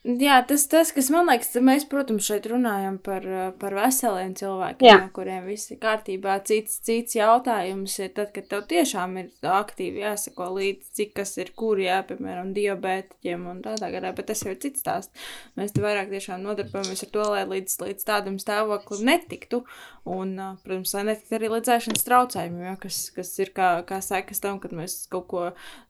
[0.05, 3.25] Jā, tas, tas, kas man liekas, mēs, protams, šeit runājam par,
[3.57, 4.99] par veseliem cilvēkiem, Jā.
[5.17, 6.35] kuriem viss ir kārtībā.
[6.45, 11.55] Cits, cits jautājums ir tad, kad tev tiešām ir aktīvi jāsako līdzi, cik kas ir
[11.57, 15.25] kur, jā, piemēram, diabētiķiem un tādā garā, bet tas jau ir cits stāsts.
[15.57, 19.63] Mēs te vairāk tiešām nodarbojamies ar to, lai līdz, līdz tādam stāvoklim netiktu.
[20.05, 24.43] Un, protams, lai netiktu arī līdz ēšanas traucējumiem, ja, kas, kas ir kā, kā sekas
[24.45, 25.45] tam, kad mēs kaut ko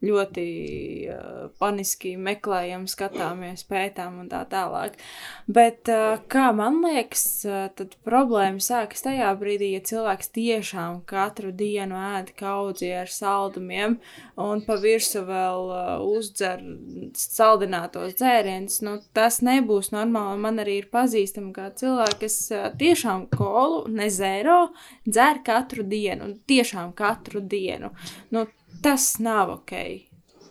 [0.07, 0.44] ļoti
[1.11, 4.94] uh, paniski meklējam, skatāmies, pētām un tā tālāk.
[5.50, 5.90] Bet,
[6.31, 7.24] kā man liekas,
[7.74, 13.98] tad problēma sākas tajā brīdī, ja cilvēks tiešām katru dienu ēd kaudzi ar saldumiem
[14.40, 15.74] un pa virsu vēl
[16.07, 16.62] uzdzer
[17.18, 18.81] saldinātos dzērienus.
[18.87, 20.40] Nu, tas nebūs normāli.
[20.44, 22.38] Man arī ir pazīstami kā cilvēki, kas
[22.81, 24.59] tiešām kolu, ne zēro,
[25.09, 27.90] dzer katru dienu, un tiešām katru dienu.
[28.35, 28.47] Nu,
[28.85, 29.73] tas nav ok.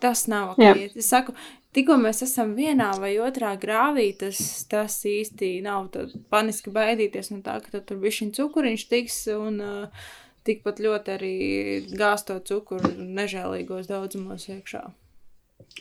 [0.04, 0.64] Tas nav ok.
[0.64, 0.74] Jā.
[0.98, 1.36] Es saku,
[1.76, 4.40] tikko mēs esam vienā vai otrā grāvī, tas,
[4.70, 5.92] tas īsti nav
[6.34, 10.10] paniski baidīties no tā, ka tur bija šī cukuriņš tiks un uh,
[10.48, 11.38] tikpat ļoti arī
[11.98, 14.84] gāsto cukuru nežēlīgos daudzumos iekšā.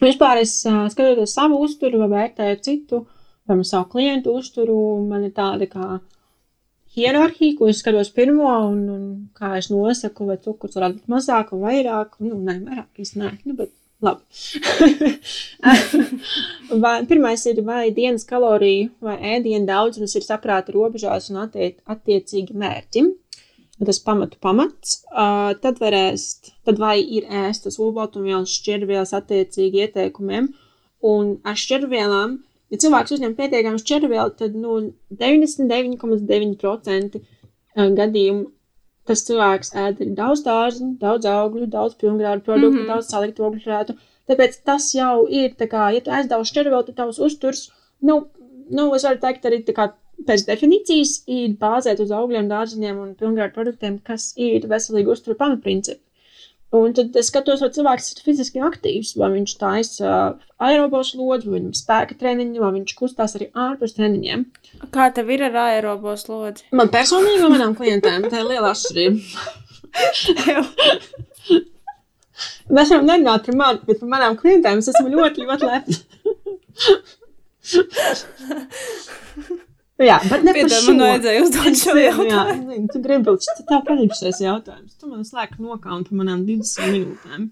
[0.02, 3.02] Vispār es uh, skatoties savu uzturu vai vērtēju citu,
[3.48, 5.98] vai savu klientu uzturu, man ir tāda kā
[6.96, 9.04] hierarhija, ko es skatos pirmo, un, un
[9.38, 12.18] kā es nosaku, vai cukurs varētu būt mazāk vai vairāk.
[12.24, 14.22] Nu, nē, vairāk nē, nu, bet labi.
[16.82, 22.56] vai, pirmais ir, vai dienas kaloriju vai ēdienu daudzums ir saprāta robežās un attiec, attiecīgi
[22.58, 23.12] mērķim.
[23.82, 30.52] Tas pamatu pamats, uh, tad var ēst, tad vai ir ēstas olbaltumvielas šķirvielas attiecīgi ieteikumiem,
[31.02, 32.36] un ar šķirvielām
[32.72, 34.70] Ja cilvēks uzņem pietiekami šķervielu, tad nu,
[35.20, 37.20] 99,9%
[37.98, 38.44] gadījumu
[39.08, 42.92] tas cilvēks ēd daudz dārzu, daudz augļu, daudz pilngrādu produktu, mm -hmm.
[42.94, 43.96] daudz saliktu ogļu krētu.
[44.30, 47.64] Tāpēc tas jau ir, kā, ja tu ēd daudz šķervielu, tad tavs uzturs,
[48.00, 48.20] nu,
[48.70, 49.88] nu, es varu teikt arī tā kā
[50.28, 56.00] pēc definīcijas ir bāzēt uz augļiem, dārziņiem un pilngrādu produktiem, kas ir veselīgi uzturu pamatprincipi.
[56.72, 60.12] Un tad es skatos, vai cilvēks ir fiziski aktīvs, vai viņš taisa
[60.56, 64.40] aerobos lodzi, vai viņam spēka treniņi, vai viņš kustās arī ārpus treniņiem.
[64.94, 66.64] Kā tev ir ar aerobos lodzi?
[66.72, 69.20] Man personīgi, un manām klientēm, tā ir liela atšķirība.
[72.72, 75.96] Mēs varam nerunāt par mani, bet par manām klientēm es esmu ļoti, ļoti lepna.
[80.02, 80.94] Jā, bet ne par šo.
[80.94, 82.72] Man vajadzēja uzdot šo jautājumu.
[82.72, 84.96] Jā, tu gribi, tas tā patīkšais jautājums.
[84.98, 87.46] Tu man slēg nokauni par manām 20 minūtēm,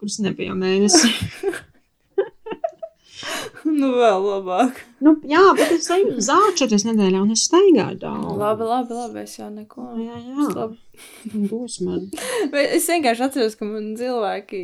[0.00, 1.12] kuras nebija mēnesi.
[3.80, 4.82] nu, vēl labāk.
[5.04, 8.36] Nu, jā, bet es eju zāļu četras nedēļā, un es staigāju daudz.
[8.40, 9.88] Labi, labi, labi, es jau neko.
[10.02, 10.68] Jā, jā.
[11.32, 12.06] Būs man.
[12.52, 14.60] Bet es vienkārši atceros, ka man cilvēki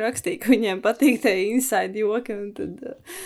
[0.00, 2.80] rakstīja, ka viņiem patīk tie inside joki, un tad.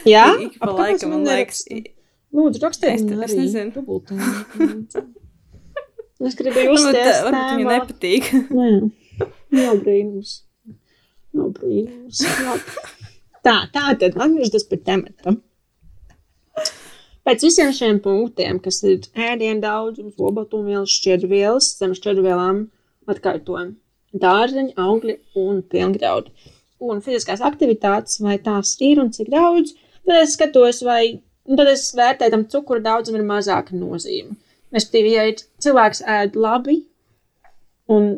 [0.08, 0.32] Jā?
[0.42, 1.62] Ik pa laikam man liekas.
[1.70, 1.94] Nerakst?
[2.34, 3.72] Lūdzu, rakstiet, es, es nezinu.
[3.72, 4.18] Dubultā.
[6.28, 8.30] es gribēju uzstāstīt, ka viņai nepatīk.
[8.58, 8.68] Nē,
[9.56, 10.34] nav brīnums.
[11.36, 12.24] Nav brīnums.
[13.44, 15.38] Tā, tā tad atgriežas pie temata.
[17.28, 22.62] Pēc visiem šiem punktiem, kas ir ēdienu daudzums, obaltumvielas, šķiedrvielas, zem šķiedrvielām
[23.08, 23.74] atkārtojam
[24.16, 26.32] dārzeņi, augļi un pilngraudi.
[26.88, 29.74] Un fiziskās aktivitātes, vai tās ir un cik daudz,
[30.06, 34.36] tad es skatos, vai Un tad es vērtēju, tam cukura daudzumam ir mazāka nozīme.
[34.74, 35.24] Respektīvi, ja
[35.64, 36.82] cilvēks ēd labi
[37.88, 38.10] un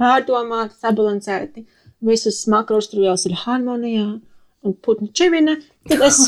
[0.00, 1.66] pārdomāti, sabalansēti,
[2.04, 4.06] visas makrostruvielas ir harmonijā
[4.64, 5.58] un putnu čivina,
[5.90, 6.22] tad es,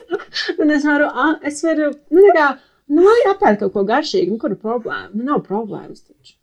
[0.78, 1.10] es varu,
[1.44, 2.48] es varu, nu, tā kā,
[2.88, 5.12] nu, lai apēd kaut ko garšīgu, nu, kur ir problēma?
[5.12, 6.38] Nu, nav problēmas taču.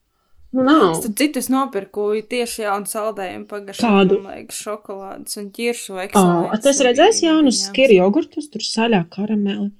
[0.54, 1.00] Nu, nav.
[1.02, 3.48] Tad citus nopirku tieši jaunu saldējumu.
[3.74, 4.20] Kādu?
[4.22, 9.72] Man liekas, šokolādes un ķiršu vai Oh, tas redzēs jaunus skiri jogurtus, tur saļā karameli.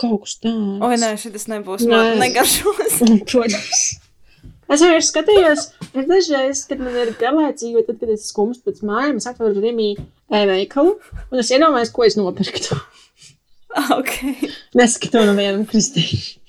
[0.00, 0.80] Kaut kas tāds.
[0.82, 1.84] Oi, nē, šis nebūs.
[1.90, 2.00] Nē.
[2.22, 2.96] Negaršos.
[3.30, 3.84] Protams.
[4.74, 9.18] Es arī skatījos, es dažreiz, kad man ir garlaicīgi, tad, kad es skumstu pēc mājām,
[9.20, 9.90] es atveru Rimī
[10.32, 10.94] e-veikalu,
[11.28, 12.78] un es iedomājos, ko es nopirktu.
[13.98, 14.14] ok.
[14.80, 16.40] Neskatu no vienam kristīšu.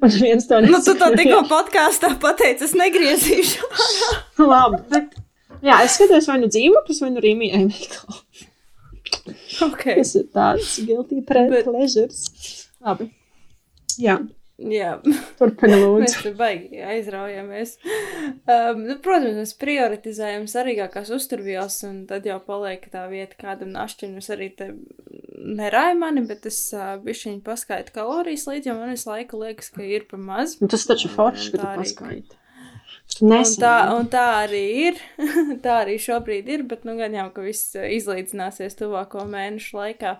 [0.00, 1.16] Un viens to Nu, tu to nesaprot.
[1.20, 3.68] tikko podkāstā pateici, es negriezīšu.
[4.52, 5.18] Labi, bet,
[5.64, 8.22] jā, es skatos vai nu dzīvoklis, vai nu Rīmī e-veikalu.
[9.68, 9.84] ok.
[10.00, 12.24] Tas ir tāds guilty pre Bet- pleasures.
[12.84, 13.10] Labi.
[13.98, 14.18] Jā,
[14.58, 14.92] Jā.
[15.38, 16.22] turpinam Mēs lūdzu.
[16.22, 17.76] tur baigi aizraujamies.
[18.46, 24.16] Um, nu, protams, mēs prioritizējam svarīgākās uzturvielas, un tad jau paliek tā vieta kādam našķim.
[24.22, 24.72] Es arī te
[25.56, 29.86] nerāju mani, bet es uh, bišķiņu paskaitu kalorijas līdzi, jo man visu laiku liekas, ka
[29.86, 30.58] ir pa maz.
[30.62, 32.38] Nu, tas taču forši, ka tu paskaiti.
[33.24, 34.98] Un tā, un tā arī ir.
[35.64, 40.12] tā arī šobrīd ir, bet nu gan jau, ka viss izlīdzināsies tuvāko mēnešu laikā.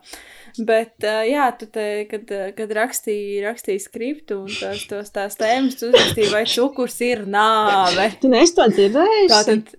[0.59, 5.77] Bet, uh, jā, tu te, kad, kad rakstīji, rakstīji skriptu un tās, tos, tās tēmas,
[5.79, 8.09] tu uzrakstīji, vai cukurs ir nāve.
[8.23, 9.31] Tu neesi to dzirdējusi?
[9.37, 9.77] Tātad,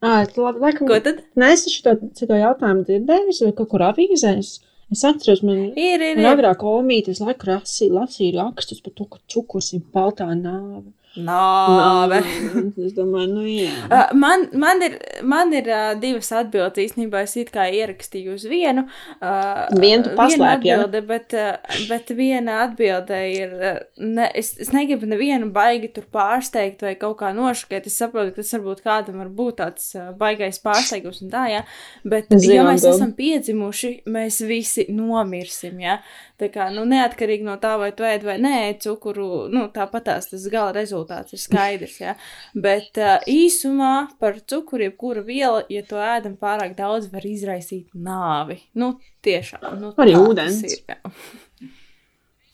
[0.00, 0.86] Tu labi, laikam.
[0.86, 1.22] ko tad?
[1.42, 4.50] Neesi šo to jautājumu dzirdējusi vai kaut kur avīzēs?
[4.94, 6.24] Es atceros, man Ir, ir, ir.
[6.30, 10.86] agrāk omīte visu laiku lasīja, lasīja rakstus par to, ka cukurs ir baltā nāve.
[11.18, 12.20] Nāve.
[12.88, 13.72] Es domāju, nu jā.
[13.88, 14.94] Uh, man, man ir,
[15.26, 16.78] man ir uh, divas atbildes.
[16.88, 18.84] Īstenībā es it kā ierakstīju uz vienu.
[19.18, 20.78] Uh, Vienu tu paslēpi, jā?
[20.78, 23.56] atbilde, bet, uh, bet viena atbilde ir.
[23.58, 27.90] Uh, ne, es, es negribu nevienu baigi tur pārsteigt vai kaut kā nošokēt.
[27.90, 31.64] Es saprotu, ka tas varbūt kādam var būt tāds uh, baigais pārsteigums un tā, jā.
[32.06, 32.94] Bet, Zinām, ja mēs Bill.
[32.94, 35.98] esam piedzimuši, mēs visi nomirsim, jā.
[36.38, 40.46] Tā kā, nu, neatkarīgi no tā, vai tu ēd vai nē, cukuru, nu, tāpatās tas
[40.52, 42.14] gala rezultāts ir skaidrs, jā.
[42.54, 48.60] Bet uh, īsumā par cukuru, jebkura viela, ja to ēdam pārāk daudz, var izraisīt nāvi.
[48.78, 48.94] Nu,
[49.24, 49.68] tiešām.
[49.80, 50.60] Nu, Arī ūdens.
[50.68, 50.98] Ir, jā.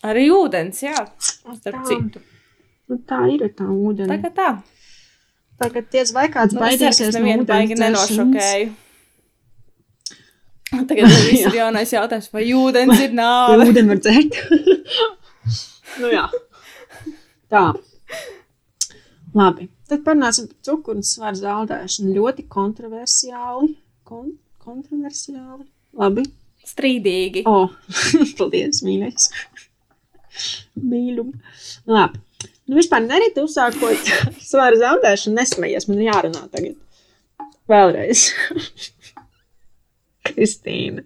[0.04, 0.96] Arī ūdens, jā.
[1.24, 1.84] Starp Tā.
[1.88, 2.22] citu.
[2.92, 4.10] Nu, tā ir tā ūdeni.
[4.12, 4.48] Tā kā tā.
[5.60, 7.84] Tagad ties vai kāds Nu, baidīsies no baigi ūdens dzeršanas.
[7.84, 8.72] nenošokēju.
[10.90, 13.68] Tagad viss ir jaunais jautājums, vai ūdens ir nāve?
[13.70, 14.38] Ūdeni var dzert.
[16.02, 16.26] nu jā.
[17.52, 17.64] Tā.
[19.34, 19.68] Labi.
[19.90, 22.14] Tad parunāsim par cukuru un svaru zaudēšanu.
[22.14, 23.72] Ļoti kontroversiāli.
[24.06, 25.66] Kon kontroversiāli.
[25.98, 26.24] Labi.
[26.64, 27.42] Strīdīgi.
[27.50, 27.66] O,
[28.38, 29.28] paldies, mīļais.
[30.80, 31.34] Mīļum.
[31.90, 32.22] Labi.
[32.64, 34.12] Nu, vispār nerīt uzsākot
[34.50, 35.88] svaru zaudēšanu, nesmējies.
[35.90, 36.78] Man ir jārunā tagad.
[37.70, 38.28] Vēlreiz.
[40.28, 41.04] Kristīna.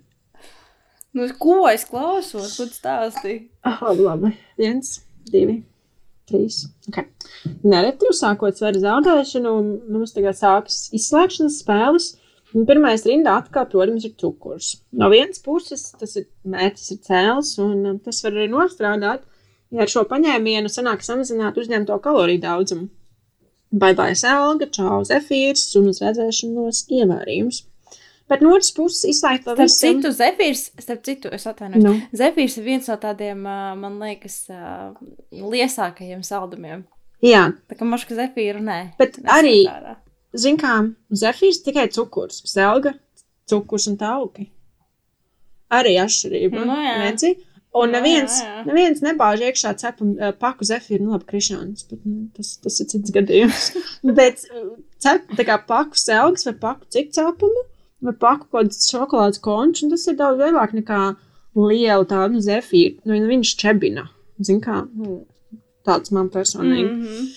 [1.16, 2.54] Nu, ko es klausos?
[2.60, 3.48] Ko tu stāstīji?
[3.66, 4.36] Oh, labi.
[4.60, 4.98] Viens,
[5.32, 5.62] divi,
[6.28, 6.62] trīs.
[6.90, 7.08] Okay.
[7.66, 9.52] Nereti uzsākot svaru zaudēšanu,
[9.92, 12.14] mums tagad sākas izslēgšanas spēles.
[12.56, 14.70] Un pirmais rindā atkal, protams, ir cukurs.
[14.96, 19.26] No vienas puses tas ir mērķis, ir cēls, un um, tas var arī nostrādāt,
[19.74, 22.88] ja ar šo paņēmienu sanāk samazināt uzņemto kaloriju daudzumu.
[23.68, 27.66] Baibai selga, čau zefīrs un uz redzēšanos ievērījums.
[28.28, 29.72] Bet no otras puses, izslēgt to visu.
[29.72, 31.84] Starp citu, Zefīrs, starp citu, es atvainojos.
[31.84, 31.94] No.
[31.96, 32.18] Nu.
[32.20, 34.42] Zefīrs ir viens no tādiem, man liekas,
[35.32, 36.84] liesākajiem saldumiem.
[37.24, 37.48] Jā.
[37.70, 38.78] Tā kā maška Zefīra, nē.
[39.00, 39.62] Bet arī,
[40.36, 40.76] zin kā,
[41.24, 42.92] Zefīrs tikai cukurs, selga,
[43.48, 44.50] cukurs un tauki.
[45.72, 46.64] Arī atšķirība.
[46.68, 46.96] No, jā.
[47.04, 47.34] Redzi?
[47.78, 48.62] Un neviens, jā, jā.
[48.64, 52.88] neviens nebāž iekšā cepam uh, paku zefīru, nu labi, krišāns, bet nu, tas, tas ir
[52.90, 53.66] cits gadījums.
[54.18, 54.40] bet
[55.04, 57.66] cep, tā kā paku selgas vai paku cik cepumu,
[58.04, 61.02] vai paku kaut kāds šokolādes končs, un tas ir daudz vieglāk nekā
[61.58, 62.98] liela tāda nu, zefīra.
[63.08, 64.08] Nu, viņš čebina.
[64.44, 65.22] Zin kā, nu,
[65.86, 66.88] tāds man personīgi.
[66.88, 67.28] Mm -hmm.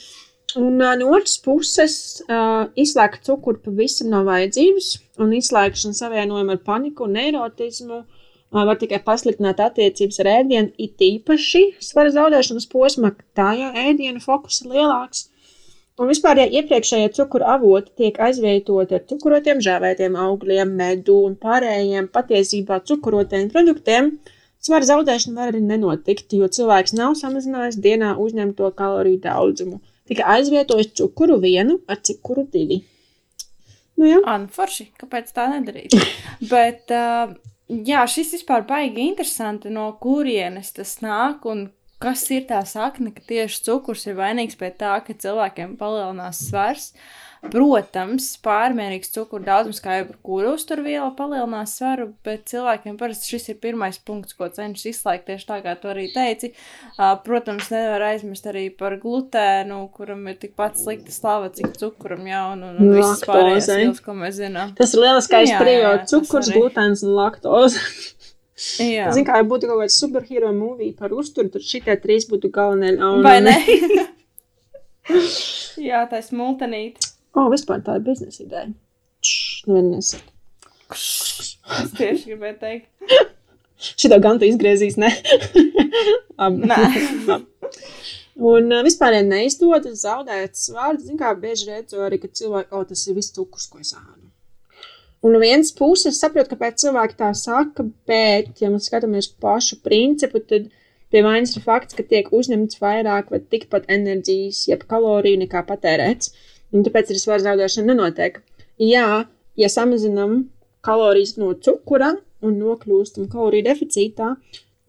[0.55, 6.57] Un uh, no otras puses, uh, izslēgt cukuru pavisam nav vajadzības, un izslēgšana savienojuma ar
[6.65, 8.05] paniku un neirotismu uh,
[8.51, 14.61] var tikai pasliktināt attiecības ar ēdienu, it īpaši svara zaudēšanas posmā, tā jau ēdienu fokus
[14.61, 15.29] ir lielāks.
[16.01, 22.07] Un vispār, ja iepriekšējie cukuru avoti tiek aizvietoti ar cukurotiem žāvētiem augļiem, medu un pārējiem
[22.15, 24.15] patiesībā cukurotiem produktiem,
[24.65, 29.77] svara zaudēšana var arī nenotikt, jo cilvēks nav samazinājis dienā uzņemto kaloriju daudzumu,
[30.09, 32.81] tikai aizvietojis cukuru vienu ar cukuru divi.
[34.01, 35.93] Nu, jā, Anforši, kāpēc tā nedarīt?
[36.53, 37.35] Bet, uh,
[37.69, 41.67] jā, šis vispār baigi interesanti, no kurienes tas nāk un
[42.01, 46.93] kas ir tā sakne, ka tieši cukurs ir vainīgs pie tā, ka cilvēkiem palielinās svars.
[47.41, 53.57] Protams, pārmērīgs cukuru daudzums, kā jau kuru uzturviela, palielinās svaru, bet cilvēkiem parasti šis ir
[53.63, 56.51] pirmais punkts, ko cenšas izslēgt tieši tā, kā tu arī teici.
[57.25, 62.65] Protams, nevar aizmirst arī par glutēnu, kuram ir tikpat slikta slava, cik cukuram jau, un,
[62.69, 64.77] un, un visas pārējās vielas, ko mēs zinām.
[64.77, 67.81] Tas ir lieliskais trio- cukurs, glutēns un laktoze.
[68.81, 72.51] Jā, Zin, kā ja būtu kaut kāda superhero mūvija par uzturu, tad šitie trīs būtu
[72.53, 73.23] galvenie ļauni.
[73.25, 73.55] Vai ne?
[75.89, 77.09] Jā, tā ir smultenīte.
[77.33, 78.69] O, oh, vispār tā ir biznesa ideja.
[79.67, 80.29] Nevienu nesaka.
[80.91, 83.15] Es tieši gribēju teikt.
[84.01, 85.09] Šito gan tu izgriezīs, ne?
[86.71, 86.81] Nē.
[88.41, 93.05] Un vispār, neizdodas zaudēt svārdu, zin kā bieži redzu arī, ka cilvēki, o, oh, tas
[93.07, 94.30] ir viss cukurs, ko es ādu.
[95.21, 100.41] Un no vienas puses saprotu, kāpēc cilvēki tā saka, bet, ja mēs skatāmies pašu principu,
[100.41, 100.71] tad
[101.13, 106.33] pie vainas ir fakts, ka tiek uzņemts vairāk vai tikpat enerģijas, jeb kaloriju nekā patērēts.
[106.73, 108.39] Un tāpēc arī svara zaudēšana nenotiek.
[108.81, 109.25] Jā,
[109.59, 110.47] ja samazinām
[110.87, 114.31] kalorijas no cukura un nokļūstam kaloriju deficītā,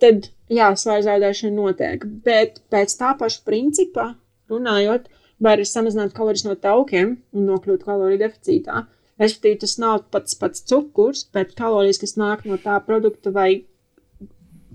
[0.01, 2.07] tad jā, svara zaudēšana notiek.
[2.25, 4.15] Bet pēc tā paša principa
[4.53, 5.11] runājot,
[5.43, 8.87] var arī samazināt kalorijas no taukiem un nokļūt kaloriju deficītā.
[9.23, 13.51] Respektīvi, tas nav pats pats cukurs, bet kalorijas, kas nāk no tā produkta vai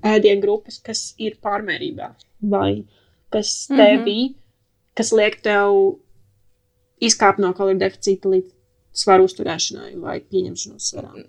[0.05, 2.11] ēdienu grupas, kas ir pārmērībā,
[2.51, 2.71] vai
[3.33, 3.79] kas mhm.
[3.79, 4.93] tevī, mm -hmm.
[4.95, 5.97] kas liek tev
[7.01, 8.53] izkāpt no kaloriju deficīta līdz
[8.97, 11.25] svaru uzturēšanai vai pieņemšanas svarām.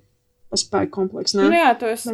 [0.51, 1.35] Paspēju komplekss.
[1.35, 2.05] Nu, jā, to es,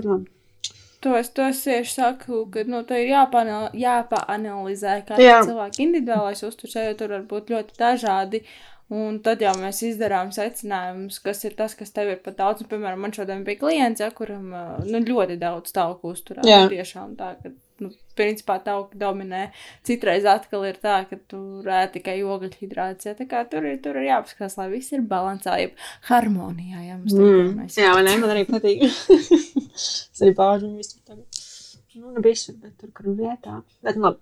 [1.00, 5.42] to es, to es tieši saku, ka nu, tā ir jāpaanalizē, kā jā.
[5.46, 8.40] cilvēka individuālais uzturs, jo tur var būt ļoti dažādi.
[8.42, 12.60] Uh, Un tad jau mēs izdarām secinājumus, kas ir tas, kas tev ir pat daudz.
[12.60, 14.50] Un, piemēram, man šodien bija klients, ja, kuram
[14.84, 16.44] nu, ļoti daudz tauku uzturā.
[16.44, 19.46] Tiešām tā, ka, nu, principā tauki dominē.
[19.88, 23.08] Citreiz atkal ir tā, ka tur ēd tikai ogļhidrāts.
[23.08, 26.82] Ja, tā kā tur ir, tur ir jāpaskatās, lai viss ir balansā, jeb harmonijā.
[26.84, 27.54] Ja, mm.
[27.62, 28.84] mēs jā, man, ne, man arī patīk.
[29.72, 31.40] es arī bāžu visu tagad.
[31.94, 33.62] Nu, ne visu, bet tur, kur vietā.
[33.86, 34.20] Bet, labi.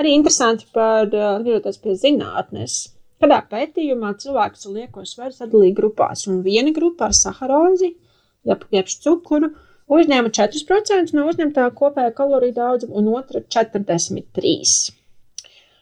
[0.00, 2.78] Arī interesanti par, atgriežoties pie zinātnes
[3.20, 7.90] Kādā pētījumā cilvēkus lieko svaru sadalīja grupās, un viena grupa ar saharozi,
[8.48, 8.64] jeb,
[9.04, 9.50] cukuru,
[9.92, 14.96] uzņēma 4% no uzņemtā kopējā kaloriju daudzuma, un otra 43%.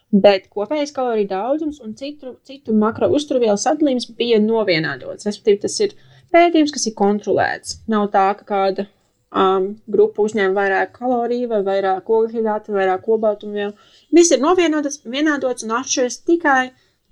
[0.09, 5.27] Bet kopējais kaloriju daudzums un citu, citu makro uzturvielu sadalījums bija novienādots.
[5.29, 5.93] Respektīvi, tas ir
[6.33, 7.77] pētījums, kas ir kontrolēts.
[7.93, 8.87] Nav tā, ka kāda
[9.29, 13.75] um, grupa uzņem vairāk kaloriju, vai vairāk ogļhidrātu, vai vairāk obaltumvielu.
[14.17, 16.63] Viss ir novienots, vienādots un atšķiras tikai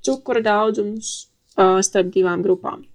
[0.05, 1.15] cukura daudzums
[1.57, 2.85] uh, starp divām grupām.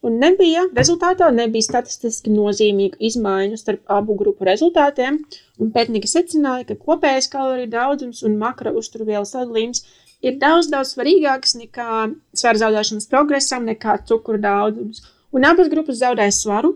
[0.00, 5.18] Un nebija, rezultātā nebija statistiski nozīmīgu izmaiņu starp abu grupu rezultātiem,
[5.60, 9.84] un pētnieki secināja, ka kopējais kaloriju daudzums un makro uzturvielu sadalījums
[10.24, 11.90] ir daudz, daudz svarīgāks nekā
[12.32, 15.04] svara zaudēšanas progresam, nekā cukura daudzums.
[15.36, 16.74] Un abas grupas zaudēja svaru,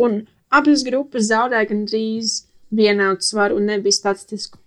[0.00, 2.38] un abas grupas zaudēja gandrīz
[2.72, 4.58] vienādu svaru, un nebija statistisku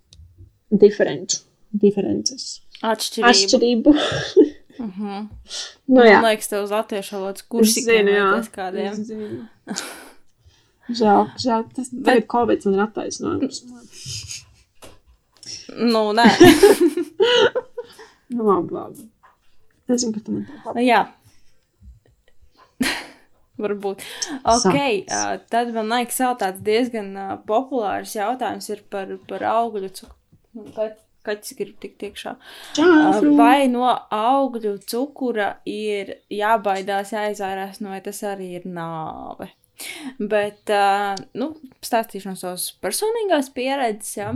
[0.69, 1.41] diferenču,
[1.73, 2.59] diferences.
[2.83, 3.29] Atšķirību.
[3.29, 3.89] Atšķirību.
[4.79, 5.27] Uh -huh.
[5.87, 6.21] nu, jā.
[6.21, 8.43] Man liekas, tev uz latviešu valodas kursiem zinu, jā.
[8.55, 8.95] kādiem.
[10.89, 13.63] Žēl, žēl, tas Bet- tagad Covid un ir attaisnojums.
[15.77, 16.25] Nu, nē.
[18.29, 19.09] Nu, labi, labi.
[19.89, 20.85] Es zinu, ka tu man tā patīk.
[20.85, 21.07] jā.
[23.59, 24.01] Varbūt.
[24.47, 29.89] Ok, uh, tad man liekas, vēl tāds diezgan uh, populārs jautājums ir par, par augļu
[29.97, 30.15] cukuru.
[31.27, 32.35] Kaķis grib tikt iekšā.
[33.39, 39.49] Vai no augļu cukura ir jābaidās, jāizvairās, no vai tas arī ir nāve?
[40.19, 40.71] Bet,
[41.39, 41.53] nu,
[41.85, 44.33] stāstīšu no savas personīgās pieredzes, ja?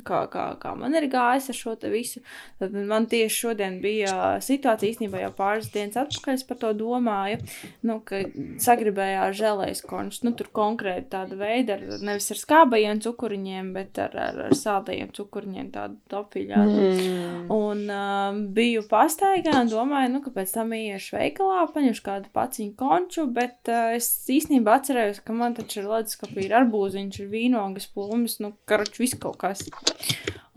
[0.00, 2.22] Kā, kā, kā man ir gājis ar šo visu.
[2.60, 7.40] Tad man tieši šodien bija situācija, īstenībā jau pāris dienas atpakaļ par to domāju,
[7.88, 8.22] nu, ka
[8.62, 14.16] sagribējās žēlējas končus, nu, tur konkrēti tāda veida, ar, nevis ar skābajiem cukuriņiem, bet ar,
[14.16, 16.88] ar, ar sātajiem cukuriņiem, tādu topiļātu.
[16.88, 17.52] Mm.
[17.52, 22.76] Un uh, biju pastaigā un domāju, nu, ka pēc tam iešu veikalā, paņemšu kādu paciņu
[22.80, 27.90] konču, bet uh, es īstenībā atcerējos, ka man taču ir leduskapī ir arbūziņš, ir vīnogas,
[27.92, 29.66] plūmas, nu, karoči viss kaut kas.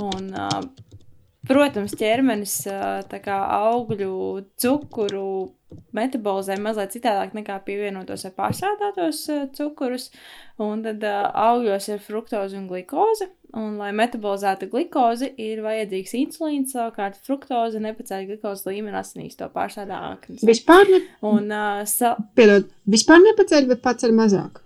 [0.05, 0.31] Un,
[1.47, 2.55] protams, ķermenis
[3.23, 4.15] kā augļu
[4.59, 5.27] cukuru
[5.95, 10.09] metabolizē mazliet citādāk nekā pievienotos vai pārstrādātos uh, cukurus.
[10.61, 13.29] Un tad augļos ir fruktoze un glikoze.
[13.55, 20.01] Un, lai metabolizētu glikozi, ir vajadzīgs insulīns, savukārt fruktoze nepaceļ glikozi līmeni asinīs, to pārstrādā
[20.09, 20.43] aknas.
[20.47, 24.59] Vispār, ne, Un, uh, sa, piedod, vispār nepaceļ, bet paceļ mazāk.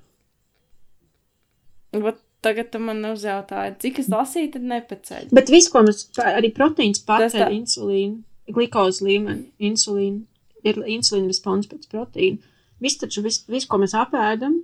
[2.02, 5.30] vat tagad tu man uzjautāji, cik es lasīju, tad nepaceļ.
[5.36, 5.84] Bet viss, ko
[6.16, 8.22] pa- arī proteīns tā- insulīnu,
[8.52, 10.22] glikozi līmeni, insulīnu,
[10.64, 12.40] ir insulīna respons pēc proteīna.
[12.82, 14.62] Viss taču, viss, vis, ko mēs apēdam,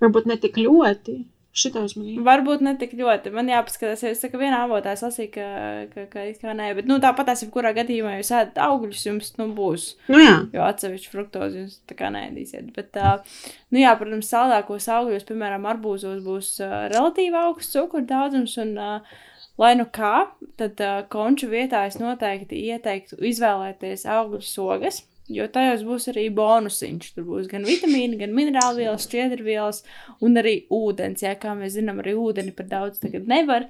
[0.00, 1.24] varbūt ne tik ļoti.
[1.58, 2.22] Šitā uzmanība.
[2.26, 3.32] Varbūt ne tik ļoti.
[3.34, 5.46] Man jāpaskatās, jo es saku, vienā avotā es lasīju, ka,
[5.94, 9.06] ka, ka, it kā nē, bet, nu, tāpat tās, jebkurā gadījumā, ja jūs ēdat augļus,
[9.08, 9.88] jums, nu, būs.
[10.12, 12.70] Nu jā, Jo atsevišķi fruktozi jūs tā kā neēdīsiet.
[12.76, 13.42] Bet, uh,
[13.74, 18.54] nu jā, protams, saldākos augļos, piemēram, arbūzos būs uh, relatīvi augsts cukuru daudzums.
[18.62, 19.18] Un, uh,
[19.58, 20.28] lai nu kā,
[20.60, 25.02] tad uh, konču vietā es noteikti ieteiktu izvēlēties augļu sogas.
[25.28, 27.10] Jo tajos būs arī bonusiņš.
[27.16, 29.82] Tur būs gan vitamīni, gan minerālvielas, šķiedrvielas
[30.24, 31.24] un arī ūdens.
[31.26, 33.68] Jā, kā mēs zinām, arī ūdeni par daudz tagad nevar.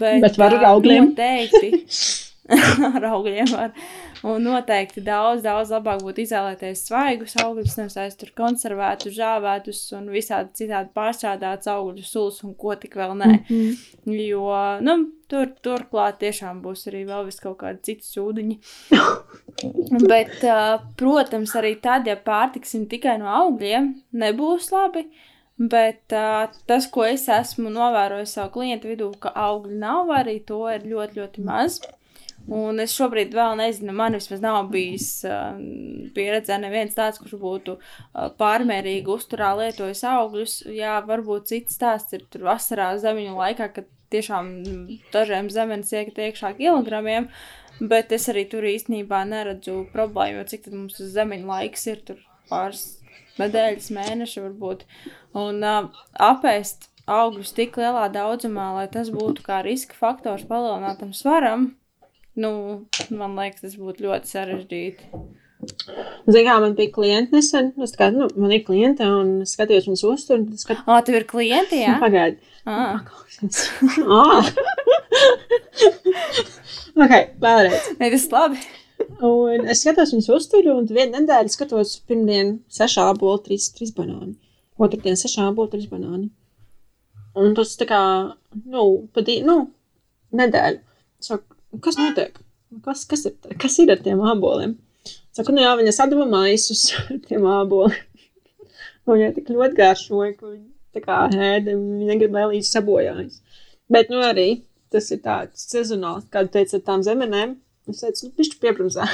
[0.00, 1.12] Bet, Bet var ar augļiem.
[1.12, 1.76] Noteikti.
[2.96, 3.74] ar augļiem var.
[4.26, 10.62] Un noteikti daudz, daudz labāk būtu izvēlēties svaigus augļus, nevis aiztur konservētus, žāvētus un visādi
[10.62, 13.30] citādi pārstrādātus augļu sulas un ko tik vēl nē.
[14.08, 14.50] Jo,
[14.84, 14.96] nu,
[15.28, 18.58] tur, turklāt tiešām būs arī vēl vis kaut kādi citi sūdiņi.
[20.10, 20.38] Bet,
[20.98, 23.92] protams, arī tad, ja pārtiksim tikai no augļiem,
[24.24, 25.08] nebūs labi.
[25.58, 30.60] Bet uh, tas, ko es esmu novērojis savu klientu vidū, ka augļi nav, arī to
[30.70, 31.80] ir ļoti, ļoti maz.
[32.48, 35.58] Un es šobrīd vēl nezinu, man vismaz nav bijis uh,
[36.16, 40.54] pieredzē neviens tāds, kurš būtu uh, pārmērīgi uzturā lietojis augļus.
[40.72, 44.48] Jā, varbūt cits stāsts ir tur vasarā zemiņu laikā, kad tiešām
[45.12, 47.28] dažiem zemenes ieket iekšā kilogramiem.
[47.78, 52.00] Bet es arī tur īstenībā neredzu problēmu, jo cik tad mums tas zemeņu laiks ir
[52.08, 52.86] tur pāris
[53.38, 54.86] nedēļas, mēneši varbūt.
[55.38, 61.70] Un uh, apēst augļus tik lielā daudzumā, lai tas būtu kā riska faktors palielinātam svaram,
[62.40, 62.50] nu,
[63.10, 65.12] man liekas, tas būtu ļoti sarežģīti.
[65.58, 67.72] Kā man bija klienti nesen.
[67.82, 70.58] Es kā, nu, man ir klienti, un es skatījos viņas uzturu.
[70.60, 70.84] Skat...
[70.86, 71.96] O, tev ir klienti, jā?
[72.02, 72.38] Pagaidi.
[72.68, 73.00] Ah,
[74.20, 74.50] ah.
[76.94, 77.88] ok, vēlreiz.
[77.98, 78.62] ne, tas labi.
[79.24, 84.36] Un es skatos viņas uzturu, un vienu nedēļu skatos pirmdien sešā abola, trīs, trīs banāni.
[84.78, 86.28] Otradien sešā abola, trīs banāni.
[87.38, 88.00] Un tas tā kā,
[88.66, 88.84] nu,
[89.14, 89.60] padī, nu,
[90.38, 90.82] nedēļu.
[91.24, 92.38] Saku, kas notiek?
[92.84, 94.76] Kas, kas, ir, kas ir ar tiem aboliem?
[95.36, 98.04] Saku, nu jā, viņa sadeva maisus ar tiem aboliem.
[99.08, 100.66] Un viņai tik ļoti garšoja, ka viņa
[100.96, 103.38] tā kā ēda, un viņa negribēja līdz sabojājas.
[103.88, 104.48] Bet, nu, arī
[104.92, 107.56] tas ir tāds sezonāls, kā tu teici, ar tām zemenēm.
[107.88, 109.06] Es teicu, nu, viņš pieprasā.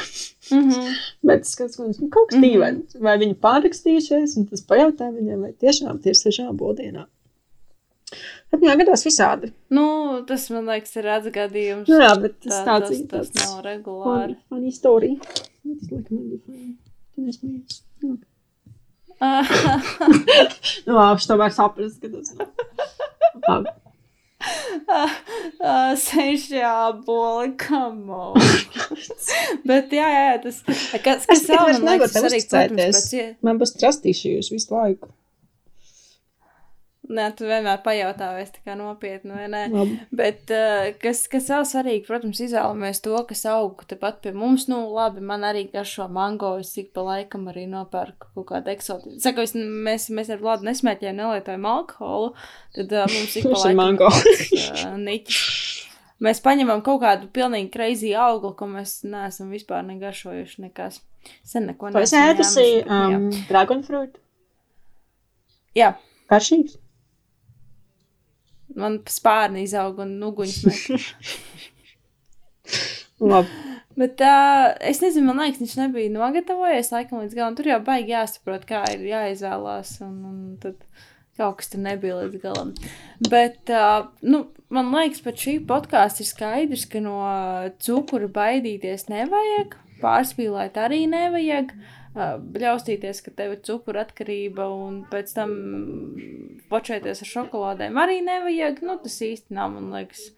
[0.51, 0.95] Mm -hmm.
[1.29, 2.45] Bet es skatos, nu, kaut kas mhm.
[2.45, 2.79] dīvains.
[2.79, 3.05] Mm -hmm.
[3.07, 7.07] Vai viņi pārrakstījušies, un tas pajautā viņiem, vai tiešām tie ir sešām boddienām.
[8.55, 9.51] Bet jā, gadās visādi.
[9.75, 9.85] Nu,
[10.29, 11.89] tas, man liekas, ir atgadījums.
[11.91, 14.37] Nu, jā, bet tas tā, tāds, tas, tas, tas nav regulāri.
[14.37, 15.19] Man, man istorija.
[15.27, 16.77] Tas, laikam.
[17.15, 17.81] Tu nesmējies.
[18.05, 18.21] Nu.
[20.87, 23.67] nu, es tomēr saprast, ka tas nav.
[26.53, 28.35] Jāboli, come on.
[29.69, 30.63] Bet jā, jā, tas,
[31.01, 33.37] kas, kas vēl man liekas, arī, protams, pēc...
[33.47, 35.11] Man būs trastīši jūs visu laiku.
[37.05, 39.61] Nē, tu vienmēr pajautā, vai es tā kā nopietni vai nē.
[39.75, 39.97] Labi.
[40.17, 44.65] Bet uh, kas, kas vēl svarīgi, protams, izvēlamies to, kas aug tepat pie mums.
[44.73, 49.21] Nu, labi, man arī garšo mango, es ik pa laikam arī nopērku kaut kādu eksotisku.
[49.21, 52.31] Saku, es, mēs, mēs ar Vladu nesmēķējam, nelietojam alkoholu,
[52.79, 54.09] tad uh, mums ik pa laikam mango.
[54.09, 55.43] uh, niķis.
[56.25, 61.03] Mēs paņemam kaut kādu pilnīgi crazy augli, ko mēs neesam vispār negašojuši nekas.
[61.45, 62.01] Sen neko neesam.
[62.01, 64.17] Vai es ēdusi um, dragonfruit?
[65.77, 65.93] Jā.
[66.33, 66.79] Garšīgs?
[68.79, 70.19] Man spārni izauga un.
[73.25, 73.49] Labi.
[73.95, 77.55] Bet uh, es nezinu, man liekas, viņš nebija nogatavojies laikam līdz galam.
[77.55, 80.81] Tur jau baigi jāsaprot, kā ir jāizvēlās, un, un tad
[81.39, 82.73] kaut kas tur nebija līdz galam.
[83.31, 87.21] Bet, uh, nu, man liekas, pat šī podkāsts ir skaidrs, ka no
[87.87, 91.71] cukura baidīties nevajag, pārspīlēt arī nevajag.
[91.71, 95.53] Uh, bļaustīties, ka tev ir cukura atkarība, un pēc tam
[96.71, 98.81] počēties ar šokolādēm arī nevajag.
[98.87, 100.29] Nu, tas īsti nav, man liekas,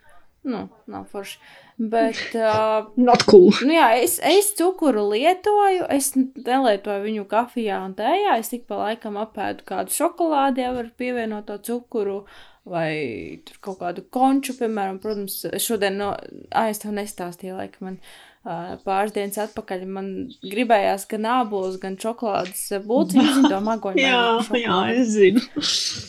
[0.48, 1.38] nu, nav forši.
[1.76, 3.50] Bet, uh, not cool.
[3.60, 8.38] Nu, jā, es, es cukuru lietoju, es nelietoju viņu kafijā un tējā.
[8.40, 12.22] Es tik pa laikam apēdu kādu šokolādi, jau ar pievienoto cukuru.
[12.66, 16.08] Vai kaut kādu konču, piemēram, protams, šodien no,
[16.66, 18.16] es tev nestāstīju, laikam, man uh,
[18.86, 20.08] pāris dienas atpakaļ man
[20.44, 24.02] gribējās gan ābolus, gan čokolādes būciņu, zinu, to magoņu.
[24.02, 24.20] jā,
[24.60, 25.42] jā, es zinu.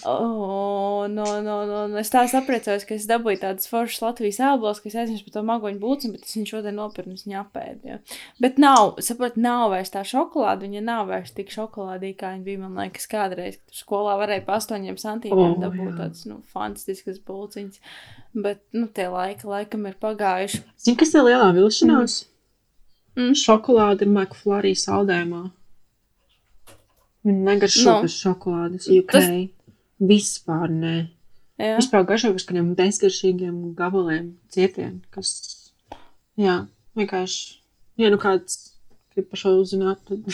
[0.06, 4.82] oh, no, no, no, no, es tā sapriecājos, ka es dabūju tādas foršas Latvijas ābolus,
[4.84, 7.94] ka es aizmirsu par to magoņu būciņu, bet es viņu šodien nopirnu, viņu apēdu.
[7.94, 8.00] Ja.
[8.44, 12.62] Bet nav, saprot, nav vairs tā šokolāde, viņa nav vairs tik šokolādīga, kā viņa bija,
[12.68, 15.98] man liekas, kādreiz, kad skolā varēja pa astoņiem santīmiem oh, dabūt jā.
[16.04, 17.82] tādas, nu, fantastiskas būciņas.
[18.34, 20.64] Bet, nu, tie laiki laikam ir pagājuši.
[20.84, 22.18] Zini, kas ir lielā vilšanās?
[22.24, 22.34] Mm.
[23.18, 23.36] Mm.
[23.40, 25.44] Šokolāde McFlurry saldējumā.
[27.28, 28.00] Viņa negaršo no.
[28.06, 28.90] pēc šokolādes.
[28.94, 29.14] UK.
[29.14, 29.30] Tas...
[29.98, 30.96] Vispār nē.
[31.58, 31.78] Jā.
[31.80, 35.32] Vispār garšo pēc kādiem bezgaršīgiem gabaliem, cietiem, kas,
[36.38, 36.60] jā,
[37.00, 37.56] vienkārši,
[37.98, 38.78] ja nu kāds
[39.16, 40.22] grib par šo uzzināt, tad.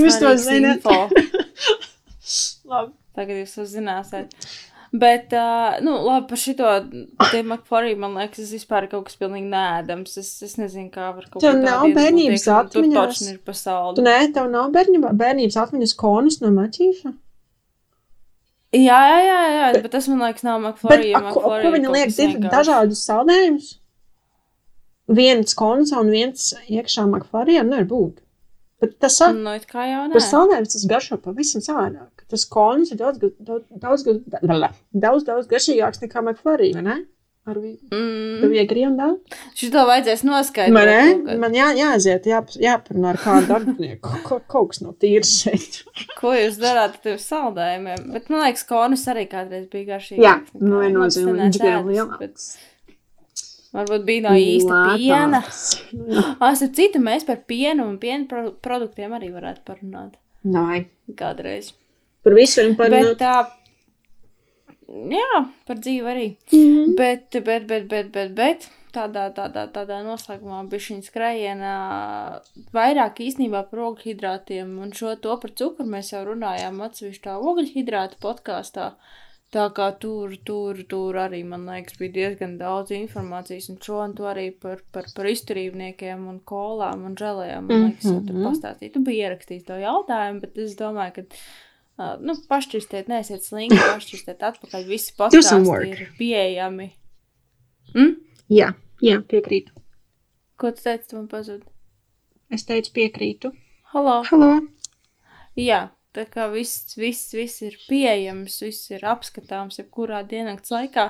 [0.00, 0.88] Jūs to zināt.
[2.70, 2.96] Labi.
[3.10, 4.30] Tagad jūs uzzināsiet.
[4.90, 6.66] Bet, uh, nu, labi, par šito
[7.30, 10.16] te McFlurry, man liekas, tas vispār ir kaut kas pilnīgi nēdams.
[10.18, 11.60] Es, es nezinu, kā var kaut ko tādu.
[11.62, 13.20] Tev nav bērnības atmiņas.
[13.20, 14.04] Tur ir pasauli.
[14.06, 17.12] Nē, tev nav bērnībā, bērnības atmiņas konus no maķīša.
[18.70, 21.12] Jā, jā, jā, jā, bet tas man liekas nav McFlurry.
[21.14, 23.70] Bet, a, ko, ko viņi liek div, dažādus saldējumus?
[25.20, 28.18] Viens konus un viens iekšā McFlurry, nevar būt.
[28.80, 29.36] Bet tas ir.
[29.36, 29.54] Nu,
[30.48, 30.62] nē.
[30.72, 32.24] Tas garšo pavisam savādāk.
[32.30, 34.04] Tas konis ir daudz, daudz, daudz,
[34.92, 37.00] daudz, daudz garšīgāks nekā McFlurry, vai ne?
[37.48, 38.48] Ar mm.
[38.52, 39.36] viegli un daudz.
[39.56, 40.76] Šito vajadzēs noskaidrot.
[40.76, 40.90] Man,
[41.26, 41.36] ne?
[41.40, 44.12] Man jā, jāaiziet, jā, jāparunā ar kādu darbinieku.
[44.26, 45.80] Ko, kaut kas nav tīrs šeit.
[46.20, 48.10] Ko jūs darāt ar tiem saldējumiem?
[48.14, 50.26] Bet man liekas, konis arī kādreiz bija garšīgāks.
[50.26, 51.40] Jā, nu viennozīmīgi.
[51.46, 52.20] Viņš bija lielāks.
[52.20, 52.69] Bet...
[53.70, 55.40] Varbūt bija no īsta piena.
[55.46, 60.18] Starp citu, mēs par pienu un piena pro produktiem arī varētu parunāt.
[60.50, 60.82] Nē.
[61.18, 61.70] Kādreiz.
[62.24, 63.12] Par visu varam parunāt.
[63.12, 63.36] Bet tā,
[65.14, 65.40] jā,
[65.70, 66.26] par dzīvi arī.
[66.50, 66.96] Mm -hmm.
[66.98, 71.72] Bet, bet, bet, bet, bet, bet tādā, tādā, tādā noslēgumā bija šī skrējiena
[72.74, 78.86] vairāk īstenībā par ogļhidrātiem un šo to par cukuru mēs jau runājām atsevišķā ogļhidrāta podkāstā.
[78.86, 83.96] Uh, Tā kā tur, tur, tur arī, man liekas, bija diezgan daudz informācijas, un šo
[84.04, 88.28] un to arī par, par, par izturībniekiem un kolām un žēlējām, man liekas, mm -hmm.
[88.28, 88.92] tur pastāstīt.
[88.94, 91.24] Tu biji ierakstījis to jautājumu, bet es domāju, ka,
[91.98, 96.90] uh, nu, pašķirstiet, neesiet slinki, pašķirstiet atpakaļ, visi pastāsti ir pieejami.
[97.94, 98.16] Mm?
[98.54, 98.72] Jā,
[99.02, 99.74] jā, piekrītu.
[100.56, 101.66] Ko tu teici, tu man pazudi?
[102.50, 103.50] Es teicu piekrītu.
[103.94, 104.20] Halo.
[104.30, 104.60] Halo.
[105.58, 111.04] Jā, Tā kā viss, viss, viss ir pieejams, viss ir apskatāms, jebkurā diennakts laikā.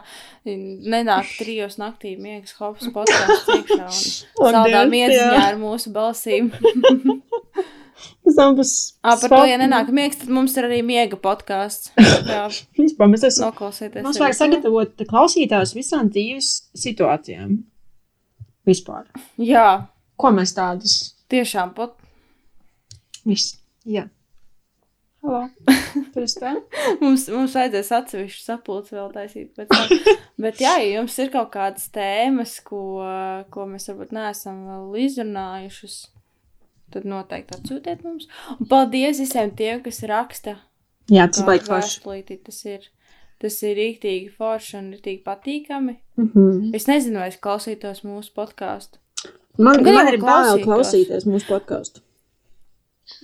[0.45, 6.51] Nenāk trijos naktī miegas hops podkāsts iekšā un saldā miedziņā ar mūsu balsīm.
[8.25, 8.75] Tas abas.
[9.01, 11.91] Ā, par to, ja nenāk miegs, tad mums ir arī miega podkāsts.
[12.31, 12.45] Jā,
[12.79, 13.49] vispār mēs esam.
[13.51, 14.05] Noklausieties.
[14.05, 16.53] Mums vajag sagatavot klausītājus visām dzīves
[16.85, 17.59] situācijām.
[18.69, 19.09] vispār.
[19.41, 19.67] Jā.
[20.21, 20.97] Ko mēs tādus?
[21.33, 21.97] Tiešām pat.
[23.25, 23.57] Viss.
[23.89, 24.07] Jā.
[27.03, 29.51] Mums, mums vajadzēs atsevišķu sapulci vēl taisīt.
[29.59, 29.75] Bet,
[30.45, 33.03] bet jā, ja jums ir kaut kādas tēmas, ko,
[33.53, 35.99] ko mēs varbūt neesam vēl izrunājušas,
[36.95, 38.31] tad noteikti atsūtiet mums.
[38.57, 40.57] Un paldies visiem tiem, kas raksta.
[41.11, 42.03] Jā, tas baigi forši.
[42.47, 42.89] Tas ir,
[43.43, 45.97] tas ir rīktīgi forši un rīktīgi patīkami.
[46.16, 46.75] Mm -hmm.
[46.77, 48.99] Es nezinu, vai es klausītos mūsu podkāstu.
[49.59, 52.01] Man, man ir bail klausīties mūsu podkāstu.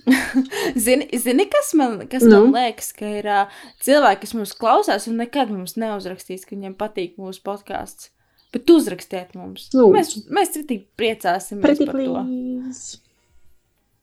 [0.85, 2.45] zini, zini, kas man, kas Nu?
[2.47, 6.75] man liekas, ka ir uh, cilvēki, kas mums klausās un nekad mums neuzrakstīs, ka viņiem
[6.79, 8.11] patīk mūsu podkāsts.
[8.55, 9.65] Bet uzrakstiet mums.
[9.75, 9.91] Lūdzu.
[9.93, 12.21] Mēs, mēs tik priecāsimies Pretty par to.
[12.23, 13.01] please.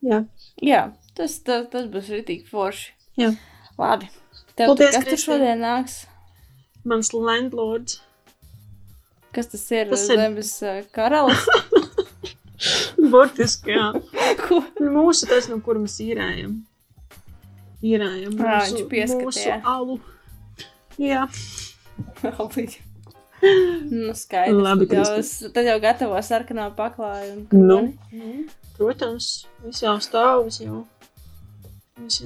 [0.05, 0.19] Jā.
[0.61, 0.83] Jā,
[1.17, 2.91] tas, tas, tas būs rītīgi forši.
[3.17, 3.31] Jā.
[3.81, 4.11] Labi.
[4.55, 5.23] Tev, Paldies, kas tur Kristīne.
[5.25, 5.95] šodien nāks?
[6.85, 7.97] Mans landlords.
[9.35, 9.89] Kas tas ir?
[9.89, 10.53] Tas ir- Zemes
[10.95, 11.41] karalis?
[13.13, 13.91] Burtiski, jā.
[14.79, 16.57] Mūsu tas, no kur mēs īrējam.
[17.85, 19.59] Īrējam mūsu, viņš pieskatīja.
[19.61, 19.99] mūsu alu.
[20.97, 21.27] Jā.
[23.91, 24.57] nu, skaidrs.
[24.63, 27.45] Labi, tad, jau, tad jau gatavo sarkanā paklāju.
[27.53, 27.79] Nu.
[28.15, 28.33] nu,
[28.77, 30.83] protams, viss jau stāv, viss jau.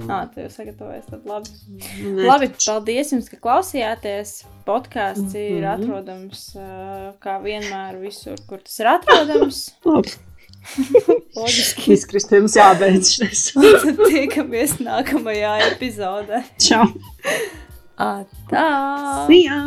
[0.10, 1.52] Nā, tu jau sagatavojies, tad labi.
[2.02, 2.72] Nē, Labi, taču.
[2.72, 4.32] paldies jums, ka klausījāties.
[4.66, 5.70] Podkāsts ir Mhm.
[5.76, 6.42] atrodams
[7.22, 9.60] kā vienmēr visur, kur tas ir atrodams.
[11.38, 11.86] Loģiski.
[11.94, 13.46] Viss, Kristēns, jābeidz šis.
[13.56, 16.44] Tad tiekamies nākamajā epizodē.
[16.62, 16.88] Čau.
[18.00, 18.68] Atā!
[19.28, 19.64] See ya!